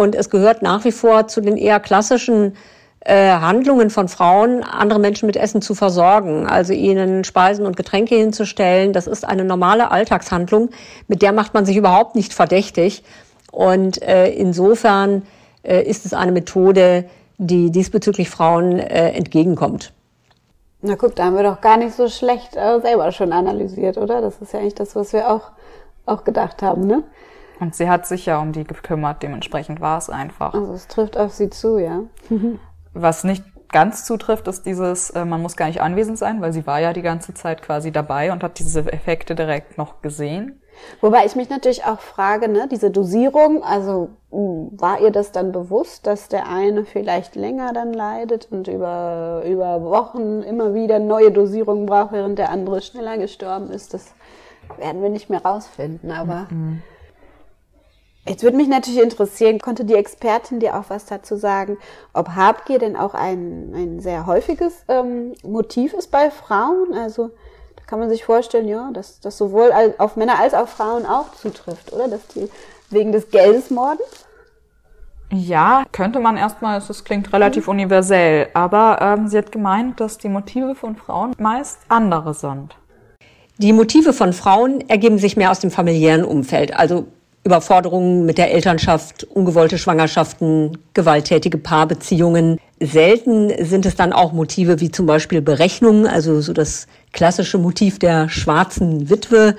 Und 0.00 0.14
es 0.14 0.30
gehört 0.30 0.62
nach 0.62 0.86
wie 0.86 0.92
vor 0.92 1.28
zu 1.28 1.42
den 1.42 1.58
eher 1.58 1.78
klassischen 1.78 2.56
äh, 3.00 3.32
Handlungen 3.32 3.90
von 3.90 4.08
Frauen, 4.08 4.64
andere 4.64 4.98
Menschen 4.98 5.26
mit 5.26 5.36
Essen 5.36 5.60
zu 5.60 5.74
versorgen, 5.74 6.46
also 6.46 6.72
ihnen 6.72 7.22
Speisen 7.22 7.66
und 7.66 7.76
Getränke 7.76 8.14
hinzustellen. 8.14 8.94
Das 8.94 9.06
ist 9.06 9.26
eine 9.26 9.44
normale 9.44 9.90
Alltagshandlung, 9.90 10.70
mit 11.06 11.20
der 11.20 11.32
macht 11.32 11.52
man 11.52 11.66
sich 11.66 11.76
überhaupt 11.76 12.16
nicht 12.16 12.32
verdächtig. 12.32 13.04
Und 13.52 14.00
äh, 14.00 14.30
insofern 14.30 15.20
äh, 15.64 15.82
ist 15.82 16.06
es 16.06 16.14
eine 16.14 16.32
Methode, 16.32 17.04
die 17.36 17.70
diesbezüglich 17.70 18.30
Frauen 18.30 18.78
äh, 18.78 19.10
entgegenkommt. 19.10 19.92
Na 20.80 20.96
guck, 20.96 21.14
da 21.14 21.24
haben 21.24 21.36
wir 21.36 21.42
doch 21.42 21.60
gar 21.60 21.76
nicht 21.76 21.94
so 21.94 22.08
schlecht 22.08 22.56
äh, 22.56 22.80
selber 22.80 23.12
schon 23.12 23.34
analysiert, 23.34 23.98
oder? 23.98 24.22
Das 24.22 24.40
ist 24.40 24.54
ja 24.54 24.60
eigentlich 24.60 24.76
das, 24.76 24.96
was 24.96 25.12
wir 25.12 25.30
auch, 25.30 25.50
auch 26.06 26.24
gedacht 26.24 26.62
haben, 26.62 26.86
ne? 26.86 27.02
Und 27.60 27.74
sie 27.74 27.88
hat 27.88 28.06
sich 28.06 28.26
ja 28.26 28.38
um 28.40 28.52
die 28.52 28.64
gekümmert, 28.64 29.22
dementsprechend 29.22 29.80
war 29.80 29.98
es 29.98 30.08
einfach. 30.08 30.54
Also 30.54 30.72
es 30.72 30.88
trifft 30.88 31.18
auf 31.18 31.32
sie 31.32 31.50
zu, 31.50 31.78
ja. 31.78 32.00
Was 32.94 33.22
nicht 33.22 33.44
ganz 33.70 34.04
zutrifft, 34.04 34.48
ist 34.48 34.66
dieses, 34.66 35.10
äh, 35.10 35.24
man 35.24 35.42
muss 35.42 35.56
gar 35.56 35.66
nicht 35.66 35.80
anwesend 35.80 36.18
sein, 36.18 36.40
weil 36.40 36.52
sie 36.52 36.66
war 36.66 36.80
ja 36.80 36.92
die 36.92 37.02
ganze 37.02 37.34
Zeit 37.34 37.62
quasi 37.62 37.92
dabei 37.92 38.32
und 38.32 38.42
hat 38.42 38.58
diese 38.58 38.80
Effekte 38.92 39.34
direkt 39.34 39.78
noch 39.78 40.02
gesehen. 40.02 40.60
Wobei 41.00 41.26
ich 41.26 41.36
mich 41.36 41.50
natürlich 41.50 41.84
auch 41.84 42.00
frage, 42.00 42.48
ne, 42.48 42.66
diese 42.70 42.90
Dosierung, 42.90 43.62
also 43.62 44.10
mh, 44.30 44.70
war 44.80 45.00
ihr 45.00 45.10
das 45.10 45.30
dann 45.30 45.52
bewusst, 45.52 46.06
dass 46.06 46.28
der 46.28 46.48
eine 46.48 46.84
vielleicht 46.84 47.36
länger 47.36 47.72
dann 47.72 47.92
leidet 47.92 48.48
und 48.50 48.66
über, 48.66 49.42
über 49.46 49.82
Wochen 49.82 50.42
immer 50.42 50.74
wieder 50.74 50.98
neue 50.98 51.30
Dosierungen 51.30 51.86
braucht, 51.86 52.12
während 52.12 52.38
der 52.38 52.50
andere 52.50 52.80
schneller 52.80 53.18
gestorben 53.18 53.70
ist? 53.70 53.92
Das 53.94 54.14
werden 54.78 55.02
wir 55.02 55.10
nicht 55.10 55.28
mehr 55.28 55.42
rausfinden, 55.44 56.10
aber 56.10 56.46
jetzt 58.26 58.42
würde 58.42 58.56
mich 58.56 58.68
natürlich 58.68 59.02
interessieren, 59.02 59.58
konnte 59.58 59.84
die 59.84 59.94
Expertin 59.94 60.60
dir 60.60 60.76
auch 60.76 60.84
was 60.88 61.06
dazu 61.06 61.36
sagen, 61.36 61.78
ob 62.12 62.30
Habgier 62.30 62.78
denn 62.78 62.96
auch 62.96 63.14
ein, 63.14 63.72
ein 63.74 64.00
sehr 64.00 64.26
häufiges 64.26 64.84
ähm, 64.88 65.32
Motiv 65.42 65.92
ist 65.94 66.10
bei 66.10 66.30
Frauen? 66.30 66.94
Also 66.94 67.30
da 67.76 67.84
kann 67.86 67.98
man 67.98 68.08
sich 68.08 68.24
vorstellen, 68.24 68.68
ja, 68.68 68.90
dass 68.92 69.20
das 69.20 69.36
sowohl 69.36 69.72
auf 69.98 70.16
Männer 70.16 70.38
als 70.38 70.54
auch 70.54 70.68
Frauen 70.68 71.06
auch 71.06 71.32
zutrifft, 71.32 71.92
oder? 71.92 72.08
Dass 72.08 72.26
die 72.28 72.48
wegen 72.90 73.12
des 73.12 73.30
Geldes 73.30 73.70
morden? 73.70 74.00
Ja, 75.32 75.84
könnte 75.92 76.18
man 76.18 76.36
erstmal, 76.36 76.78
es 76.78 77.04
klingt 77.04 77.32
relativ 77.32 77.68
universell, 77.68 78.48
aber 78.52 78.98
ähm, 79.00 79.28
sie 79.28 79.38
hat 79.38 79.52
gemeint, 79.52 80.00
dass 80.00 80.18
die 80.18 80.28
Motive 80.28 80.74
von 80.74 80.96
Frauen 80.96 81.34
meist 81.38 81.78
andere 81.88 82.34
sind. 82.34 82.74
Die 83.58 83.72
Motive 83.72 84.12
von 84.12 84.32
Frauen 84.32 84.88
ergeben 84.88 85.18
sich 85.18 85.36
mehr 85.36 85.52
aus 85.52 85.60
dem 85.60 85.70
familiären 85.70 86.24
Umfeld, 86.24 86.74
also 86.76 87.06
Überforderungen 87.50 88.26
mit 88.26 88.38
der 88.38 88.52
Elternschaft, 88.52 89.24
ungewollte 89.24 89.76
Schwangerschaften, 89.76 90.78
gewalttätige 90.94 91.58
Paarbeziehungen. 91.58 92.60
Selten 92.78 93.52
sind 93.64 93.86
es 93.86 93.96
dann 93.96 94.12
auch 94.12 94.32
Motive 94.32 94.78
wie 94.78 94.92
zum 94.92 95.06
Beispiel 95.06 95.42
Berechnungen, 95.42 96.06
also 96.06 96.40
so 96.42 96.52
das 96.52 96.86
klassische 97.12 97.58
Motiv 97.58 97.98
der 97.98 98.28
schwarzen 98.28 99.10
Witwe, 99.10 99.56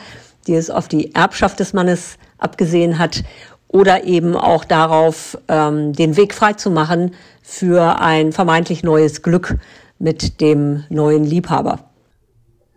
die 0.48 0.54
es 0.54 0.70
auf 0.70 0.88
die 0.88 1.14
Erbschaft 1.14 1.60
des 1.60 1.74
Mannes 1.74 2.16
abgesehen 2.38 2.98
hat, 2.98 3.26
oder 3.68 4.06
eben 4.06 4.38
auch 4.38 4.64
darauf, 4.64 5.38
ähm, 5.50 5.92
den 5.92 6.16
Weg 6.16 6.34
freizumachen 6.34 7.14
für 7.44 8.00
ein 8.00 8.32
vermeintlich 8.32 8.84
neues 8.84 9.22
Glück 9.22 9.58
mit 10.00 10.40
dem 10.40 10.86
neuen 10.90 11.26
Liebhaber. 11.26 11.91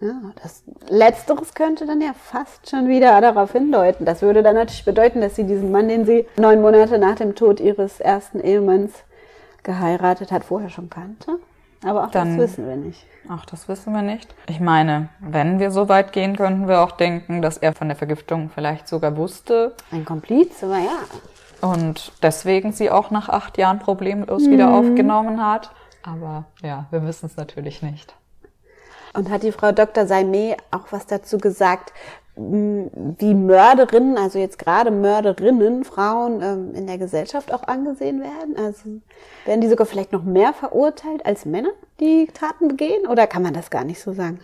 Ja, 0.00 0.12
das 0.42 0.62
Letzteres 0.88 1.54
könnte 1.54 1.86
dann 1.86 2.00
ja 2.00 2.12
fast 2.14 2.68
schon 2.68 2.88
wieder 2.88 3.20
darauf 3.20 3.52
hindeuten. 3.52 4.04
Das 4.04 4.22
würde 4.22 4.42
dann 4.42 4.56
natürlich 4.56 4.84
bedeuten, 4.84 5.20
dass 5.20 5.36
sie 5.36 5.44
diesen 5.44 5.70
Mann, 5.70 5.88
den 5.88 6.04
sie 6.04 6.26
neun 6.36 6.60
Monate 6.60 6.98
nach 6.98 7.14
dem 7.14 7.34
Tod 7.34 7.60
ihres 7.60 8.00
ersten 8.00 8.40
Ehemanns 8.40 8.92
geheiratet 9.62 10.30
hat, 10.32 10.44
vorher 10.44 10.68
schon 10.68 10.90
kannte. 10.90 11.38
Aber 11.84 12.04
auch 12.04 12.10
Dann- 12.10 12.36
das 12.36 12.50
wissen 12.50 12.66
wir 12.68 12.76
nicht. 12.76 13.06
Ach, 13.28 13.46
das 13.46 13.68
wissen 13.68 13.94
wir 13.94 14.02
nicht. 14.02 14.34
Ich 14.48 14.60
meine, 14.60 15.08
wenn 15.20 15.58
wir 15.58 15.70
so 15.70 15.88
weit 15.88 16.12
gehen, 16.12 16.36
könnten 16.36 16.68
wir 16.68 16.82
auch 16.82 16.92
denken, 16.92 17.40
dass 17.40 17.56
er 17.56 17.72
von 17.72 17.88
der 17.88 17.96
Vergiftung 17.96 18.50
vielleicht 18.54 18.86
sogar 18.88 19.16
wusste 19.16 19.74
Ein 19.90 20.04
Kompliz, 20.04 20.62
aber 20.62 20.78
ja. 20.78 21.68
und 21.70 22.12
deswegen 22.22 22.72
sie 22.72 22.90
auch 22.90 23.10
nach 23.10 23.28
acht 23.30 23.56
Jahren 23.56 23.78
problemlos 23.78 24.46
wieder 24.46 24.74
aufgenommen 24.74 25.42
hat. 25.46 25.70
Aber 26.02 26.44
ja, 26.62 26.84
wir 26.90 27.06
wissen 27.06 27.26
es 27.26 27.36
natürlich 27.38 27.82
nicht. 27.82 28.14
Und 29.14 29.30
hat 29.30 29.42
die 29.42 29.52
Frau 29.52 29.72
Dr. 29.72 30.06
Saime 30.06 30.56
auch 30.70 30.86
was 30.90 31.06
dazu 31.06 31.38
gesagt, 31.38 31.92
wie 32.36 33.34
Mörderinnen, 33.34 34.18
also 34.18 34.40
jetzt 34.40 34.58
gerade 34.58 34.90
Mörderinnen, 34.90 35.84
Frauen 35.84 36.42
ähm, 36.42 36.74
in 36.74 36.88
der 36.88 36.98
Gesellschaft 36.98 37.52
auch 37.54 37.62
angesehen 37.62 38.20
werden? 38.20 38.56
Also 38.56 39.00
werden 39.44 39.60
die 39.60 39.68
sogar 39.68 39.86
vielleicht 39.86 40.12
noch 40.12 40.24
mehr 40.24 40.52
verurteilt 40.52 41.24
als 41.24 41.44
Männer, 41.44 41.70
die 42.00 42.26
Taten 42.34 42.66
begehen? 42.66 43.06
Oder 43.06 43.28
kann 43.28 43.42
man 43.42 43.54
das 43.54 43.70
gar 43.70 43.84
nicht 43.84 44.00
so 44.00 44.12
sagen? 44.12 44.40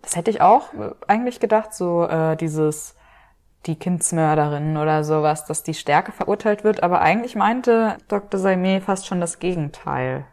Das 0.00 0.16
hätte 0.16 0.30
ich 0.30 0.40
auch 0.40 0.72
äh, 0.72 0.92
eigentlich 1.06 1.40
gedacht, 1.40 1.74
so 1.74 2.04
äh, 2.04 2.36
dieses 2.36 2.94
die 3.66 3.76
Kindsmörderin 3.76 4.78
oder 4.78 5.04
sowas, 5.04 5.44
dass 5.44 5.62
die 5.62 5.74
stärker 5.74 6.12
verurteilt 6.12 6.64
wird. 6.64 6.82
Aber 6.82 7.02
eigentlich 7.02 7.36
meinte 7.36 7.98
Dr. 8.08 8.40
Saime 8.40 8.80
fast 8.80 9.06
schon 9.06 9.20
das 9.20 9.38
Gegenteil. 9.38 10.24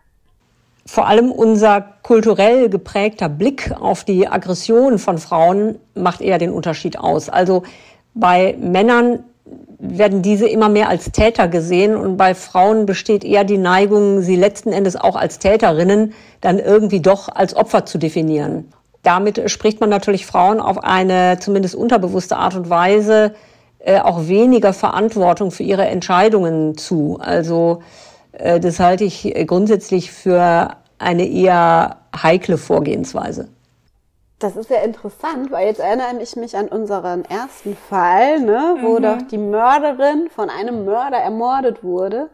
Vor 0.87 1.05
allem 1.05 1.33
unser 1.33 1.81
kulturell 2.01 2.69
geprägter 2.69 3.27
Blick 3.27 3.73
auf 3.77 4.05
die 4.05 4.25
Aggression 4.25 4.99
von 4.99 5.17
Frauen 5.17 5.79
macht 5.95 6.21
eher 6.21 6.37
den 6.37 6.49
Unterschied 6.49 6.97
aus. 6.97 7.27
Also 7.27 7.63
bei 8.13 8.55
Männern 8.57 9.19
werden 9.79 10.21
diese 10.21 10.47
immer 10.47 10.69
mehr 10.69 10.87
als 10.87 11.11
Täter 11.11 11.49
gesehen 11.49 11.95
und 11.95 12.15
bei 12.15 12.33
Frauen 12.33 12.85
besteht 12.85 13.25
eher 13.25 13.43
die 13.43 13.57
Neigung, 13.57 14.21
sie 14.21 14.37
letzten 14.37 14.71
Endes 14.71 14.95
auch 14.95 15.17
als 15.17 15.39
Täterinnen 15.39 16.13
dann 16.39 16.57
irgendwie 16.57 17.01
doch 17.01 17.27
als 17.27 17.53
Opfer 17.55 17.85
zu 17.85 17.97
definieren. 17.97 18.71
Damit 19.03 19.51
spricht 19.51 19.81
man 19.81 19.89
natürlich 19.89 20.25
Frauen 20.25 20.61
auf 20.61 20.83
eine 20.83 21.37
zumindest 21.39 21.75
unterbewusste 21.75 22.37
Art 22.37 22.55
und 22.55 22.69
Weise 22.69 23.35
äh, 23.79 23.99
auch 23.99 24.27
weniger 24.27 24.71
Verantwortung 24.71 25.51
für 25.51 25.63
ihre 25.63 25.85
Entscheidungen 25.85 26.77
zu. 26.77 27.19
Also 27.21 27.81
das 28.59 28.79
halte 28.79 29.03
ich 29.03 29.35
äh, 29.35 29.45
grundsätzlich 29.45 30.11
für 30.11 30.75
eine 30.99 31.27
eher 31.27 31.97
heikle 32.15 32.57
Vorgehensweise. 32.57 33.49
Das 34.39 34.55
ist 34.55 34.69
ja 34.69 34.77
interessant, 34.81 35.49
weil 35.49 35.65
jetzt 35.65 35.79
erinnere 35.79 36.21
ich 36.21 36.35
mich 36.35 36.55
an 36.55 36.67
unseren 36.67 37.25
ersten 37.25 37.75
Fall, 37.75 38.39
ne, 38.39 38.77
wo 38.81 38.99
doch 38.99 39.17
die 39.23 39.39
Mörderin 39.39 40.29
von 40.29 40.51
einem 40.51 40.85
Mörder 40.85 41.17
ermordet 41.17 41.83
wurde. 41.83 42.29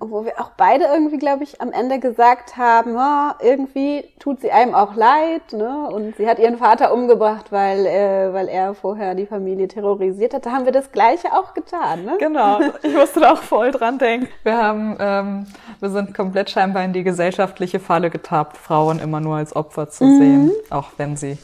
Und 0.00 0.10
wo 0.10 0.24
wir 0.24 0.40
auch 0.40 0.52
beide 0.56 0.86
irgendwie, 0.86 1.18
glaube 1.18 1.44
ich, 1.44 1.60
am 1.60 1.70
Ende 1.70 1.98
gesagt 1.98 2.56
haben, 2.56 2.94
ja, 2.94 3.36
irgendwie 3.42 4.04
tut 4.18 4.40
sie 4.40 4.50
einem 4.50 4.74
auch 4.74 4.94
leid, 4.94 5.52
ne? 5.52 5.88
Und 5.92 6.16
sie 6.16 6.26
hat 6.26 6.38
ihren 6.38 6.56
Vater 6.56 6.90
umgebracht, 6.90 7.52
weil, 7.52 7.84
äh, 7.84 8.32
weil 8.32 8.48
er 8.48 8.72
vorher 8.74 9.14
die 9.14 9.26
Familie 9.26 9.68
terrorisiert 9.68 10.32
hat. 10.32 10.46
Da 10.46 10.52
haben 10.52 10.64
wir 10.64 10.72
das 10.72 10.90
Gleiche 10.90 11.34
auch 11.34 11.52
getan, 11.52 12.06
ne? 12.06 12.16
Genau, 12.18 12.60
ich 12.82 12.94
musste 12.94 13.20
da 13.20 13.34
auch 13.34 13.42
voll 13.42 13.72
dran 13.72 13.98
denken. 13.98 14.28
Wir 14.42 14.56
haben, 14.56 14.96
ähm, 14.98 15.46
wir 15.80 15.90
sind 15.90 16.14
komplett 16.14 16.48
scheinbar 16.48 16.82
in 16.82 16.94
die 16.94 17.02
gesellschaftliche 17.02 17.78
Falle 17.78 18.08
getappt, 18.08 18.56
Frauen 18.56 19.00
immer 19.00 19.20
nur 19.20 19.36
als 19.36 19.54
Opfer 19.54 19.90
zu 19.90 20.04
sehen, 20.16 20.50
auch 20.70 20.92
wenn 20.96 21.16
sie 21.16 21.36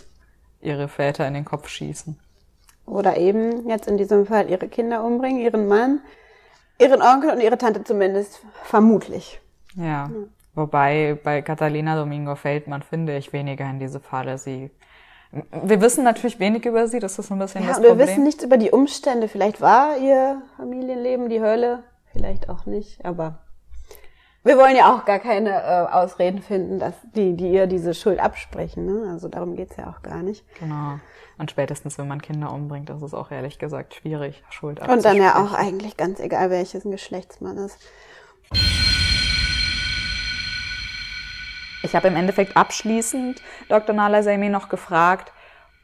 ihre 0.61 0.89
Väter 0.89 1.27
in 1.27 1.35
den 1.35 1.45
Kopf 1.45 1.69
schießen. 1.69 2.19
Oder 2.87 3.17
eben 3.17 3.69
jetzt 3.69 3.87
in 3.87 3.97
diesem 3.99 4.27
Fall 4.27 4.49
ihre 4.51 4.69
Kinder 4.69 5.05
umbringen, 5.05 5.41
ihren 5.41 5.69
Mann, 5.69 6.01
ihren 6.79 7.03
Onkel 7.03 7.31
und 7.31 7.41
ihre 7.41 7.59
Tante 7.59 7.85
zumindest, 7.85 8.41
vermutlich. 8.65 9.41
Ja. 9.77 10.11
Wobei 10.55 11.19
bei 11.23 11.43
Catalina 11.43 11.97
Domingo 11.97 12.35
Feldmann 12.35 12.83
finde 12.83 13.17
ich 13.17 13.33
weniger 13.33 13.69
in 13.69 13.79
diese 13.79 14.01
Falle. 14.01 14.39
Sie, 14.39 14.71
wir 15.53 15.81
wissen 15.81 16.03
natürlich 16.03 16.41
wenig 16.41 16.65
über 16.65 16.89
sie, 16.89 16.99
das 16.99 17.19
ist 17.19 17.31
ein 17.31 17.39
bisschen 17.39 17.63
Ja, 17.63 17.69
das 17.69 17.77
und 17.79 17.83
wir 17.85 17.91
Problem. 17.91 18.09
wissen 18.09 18.25
nichts 18.25 18.43
über 18.43 18.57
die 18.57 18.71
Umstände. 18.71 19.29
Vielleicht 19.29 19.61
war 19.61 19.99
ihr 19.99 20.43
Familienleben 20.57 21.29
die 21.29 21.41
Hölle, 21.41 21.85
vielleicht 22.13 22.49
auch 22.49 22.67
nicht, 22.67 23.05
aber 23.05 23.39
wir 24.45 24.57
wollen 24.57 24.77
ja 24.77 24.95
auch 24.95 25.05
gar 25.05 25.19
keine 25.19 25.51
äh, 25.51 25.93
Ausreden 25.93 26.41
finden, 26.41 26.79
dass 26.79 26.95
die, 27.15 27.37
die 27.37 27.51
ihr 27.51 27.67
diese 27.67 27.93
Schuld 27.95 28.21
absprechen. 28.21 28.87
Ne? 28.87 29.11
Also 29.13 29.29
darum 29.29 29.57
geht's 29.57 29.77
ja 29.77 29.91
auch 29.91 30.03
gar 30.03 30.23
nicht. 30.23 30.45
Genau. 30.59 30.99
Und 31.39 31.51
spätestens, 31.51 31.99
wenn 31.99 32.09
man 32.09 32.23
Kinder 32.23 32.53
umbringt, 32.53 32.91
ist 32.91 33.03
es 33.03 33.15
auch 33.15 33.31
ehrlich 33.31 33.59
gesagt 33.59 33.95
schwierig, 33.95 34.43
Schuld 34.51 34.81
Und 34.81 35.05
dann 35.05 35.17
ja 35.17 35.33
auch 35.33 35.53
abzusprechen. 35.53 35.69
eigentlich 35.69 35.97
ganz 35.97 36.21
egal, 36.21 36.51
welches 36.51 36.85
Geschlechtsmann 36.85 37.59
ist. 37.59 37.79
Ich 41.83 41.95
habe 41.95 42.09
im 42.09 42.17
Endeffekt 42.17 42.57
abschließend 42.57 43.41
Dr. 43.69 43.95
Nala 43.95 44.23
Saimi 44.23 44.49
noch 44.49 44.69
gefragt, 44.69 45.33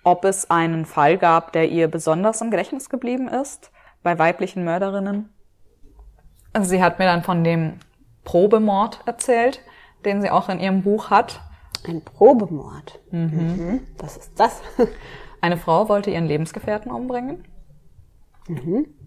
ob 0.02 0.24
es 0.24 0.50
einen 0.50 0.86
Fall 0.86 1.18
gab, 1.18 1.52
der 1.52 1.68
ihr 1.68 1.88
besonders 1.88 2.40
im 2.40 2.50
Gedächtnis 2.50 2.88
geblieben 2.90 3.28
ist 3.28 3.70
bei 4.02 4.18
weiblichen 4.18 4.64
Mörderinnen. 4.64 5.32
Also 6.52 6.68
sie 6.68 6.82
hat 6.82 6.98
mir 6.98 7.06
dann 7.06 7.22
von 7.22 7.42
dem 7.42 7.78
Probemord 8.24 9.00
erzählt, 9.06 9.60
den 10.04 10.22
sie 10.22 10.30
auch 10.30 10.48
in 10.48 10.60
ihrem 10.60 10.82
Buch 10.82 11.10
hat. 11.10 11.40
Ein 11.86 12.02
Probemord. 12.02 13.00
Mhm. 13.10 13.86
Was 13.98 14.16
ist 14.16 14.38
das? 14.38 14.62
Eine 15.40 15.58
Frau 15.58 15.88
wollte 15.88 16.10
ihren 16.10 16.26
Lebensgefährten 16.26 16.90
umbringen 16.90 17.44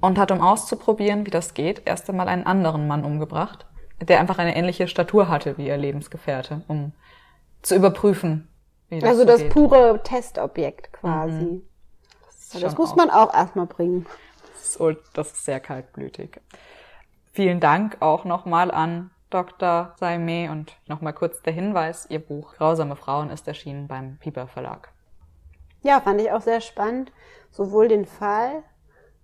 und 0.02 0.18
hat, 0.18 0.32
um 0.32 0.42
auszuprobieren, 0.42 1.26
wie 1.26 1.32
das 1.32 1.54
geht, 1.54 1.84
erst 1.86 2.10
einmal 2.10 2.28
einen 2.28 2.46
anderen 2.46 2.88
Mann 2.88 3.04
umgebracht, 3.04 3.66
der 4.02 4.20
einfach 4.20 4.38
eine 4.40 4.56
ähnliche 4.56 4.88
Statur 4.88 5.30
hatte 5.30 5.58
wie 5.58 5.68
ihr 5.68 5.78
Lebensgefährte, 5.78 6.64
um 6.68 6.94
zu 7.62 7.76
überprüfen, 7.76 8.48
wie 8.90 9.00
das 9.00 9.10
also 9.10 9.22
so 9.22 9.28
das 9.28 9.42
geht. 9.42 9.50
pure 9.52 10.02
Testobjekt 10.04 10.94
quasi. 10.94 11.64
Ja, 12.54 12.60
das 12.60 12.72
schon 12.72 12.82
muss 12.82 12.96
man 12.96 13.10
auch 13.10 13.34
erstmal 13.34 13.68
bringen. 13.68 14.06
Das 14.54 14.76
ist, 14.76 14.80
das 15.14 15.32
ist 15.34 15.46
sehr 15.46 15.60
kaltblütig. 15.60 16.40
Vielen 17.38 17.60
Dank 17.60 17.98
auch 18.00 18.26
nochmal 18.26 18.72
an 18.72 19.12
Dr. 19.30 19.94
Saime 20.00 20.50
und 20.50 20.76
nochmal 20.88 21.14
kurz 21.14 21.44
der 21.44 21.54
Hinweis, 21.54 22.08
Ihr 22.10 22.18
Buch 22.18 22.56
Grausame 22.56 22.96
Frauen 22.96 23.30
ist 23.30 23.48
erschienen 23.48 23.88
beim 23.88 24.18
Pieper 24.18 24.48
Verlag. 24.48 24.92
Ja, 25.84 26.02
fand 26.02 26.20
ich 26.20 26.32
auch 26.32 26.42
sehr 26.42 26.62
spannend. 26.62 27.12
Sowohl 27.52 27.90
den 27.90 28.08
Fall 28.08 28.64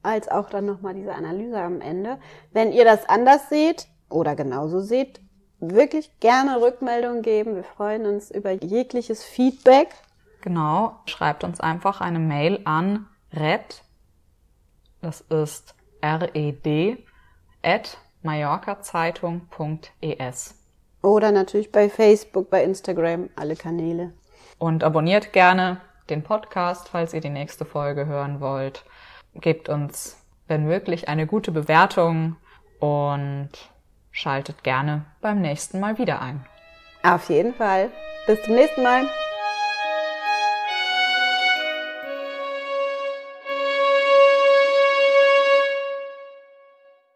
als 0.03 0.27
auch 0.27 0.47
dann 0.51 0.67
nochmal 0.67 0.93
diese 0.93 1.15
Analyse 1.15 1.59
am 1.59 1.81
Ende. 1.81 2.19
Wenn 2.51 2.71
ihr 2.71 2.85
das 2.85 3.09
anders 3.09 3.49
seht 3.49 3.87
oder 4.09 4.35
genauso 4.35 4.79
seht, 4.79 5.19
wirklich 5.59 6.19
gerne 6.19 6.61
Rückmeldung 6.61 7.23
geben. 7.23 7.55
Wir 7.55 7.63
freuen 7.63 8.05
uns 8.05 8.29
über 8.29 8.51
jegliches 8.51 9.23
Feedback. 9.23 9.87
Genau, 10.41 10.99
schreibt 11.07 11.43
uns 11.43 11.59
einfach 11.59 11.99
eine 11.99 12.19
Mail 12.19 12.61
an 12.65 13.07
red, 13.33 13.83
das 15.01 15.21
ist 15.21 15.73
red, 16.03 17.07
at 17.63 17.97
mallorcazeitung.es. 18.23 20.55
Oder 21.01 21.31
natürlich 21.31 21.71
bei 21.71 21.89
Facebook, 21.89 22.49
bei 22.49 22.63
Instagram, 22.63 23.29
alle 23.35 23.55
Kanäle. 23.55 24.13
Und 24.57 24.83
abonniert 24.83 25.33
gerne 25.33 25.81
den 26.09 26.23
Podcast, 26.23 26.89
falls 26.89 27.13
ihr 27.13 27.21
die 27.21 27.29
nächste 27.29 27.65
Folge 27.65 28.05
hören 28.05 28.39
wollt. 28.39 28.85
Gebt 29.35 29.69
uns, 29.69 30.17
wenn 30.47 30.65
möglich, 30.65 31.09
eine 31.09 31.27
gute 31.27 31.51
Bewertung 31.51 32.37
und 32.79 33.49
schaltet 34.11 34.63
gerne 34.63 35.05
beim 35.21 35.41
nächsten 35.41 35.79
Mal 35.79 35.97
wieder 35.97 36.21
ein. 36.21 36.45
Auf 37.03 37.29
jeden 37.29 37.53
Fall. 37.53 37.89
Bis 38.27 38.41
zum 38.43 38.55
nächsten 38.55 38.83
Mal. 38.83 39.07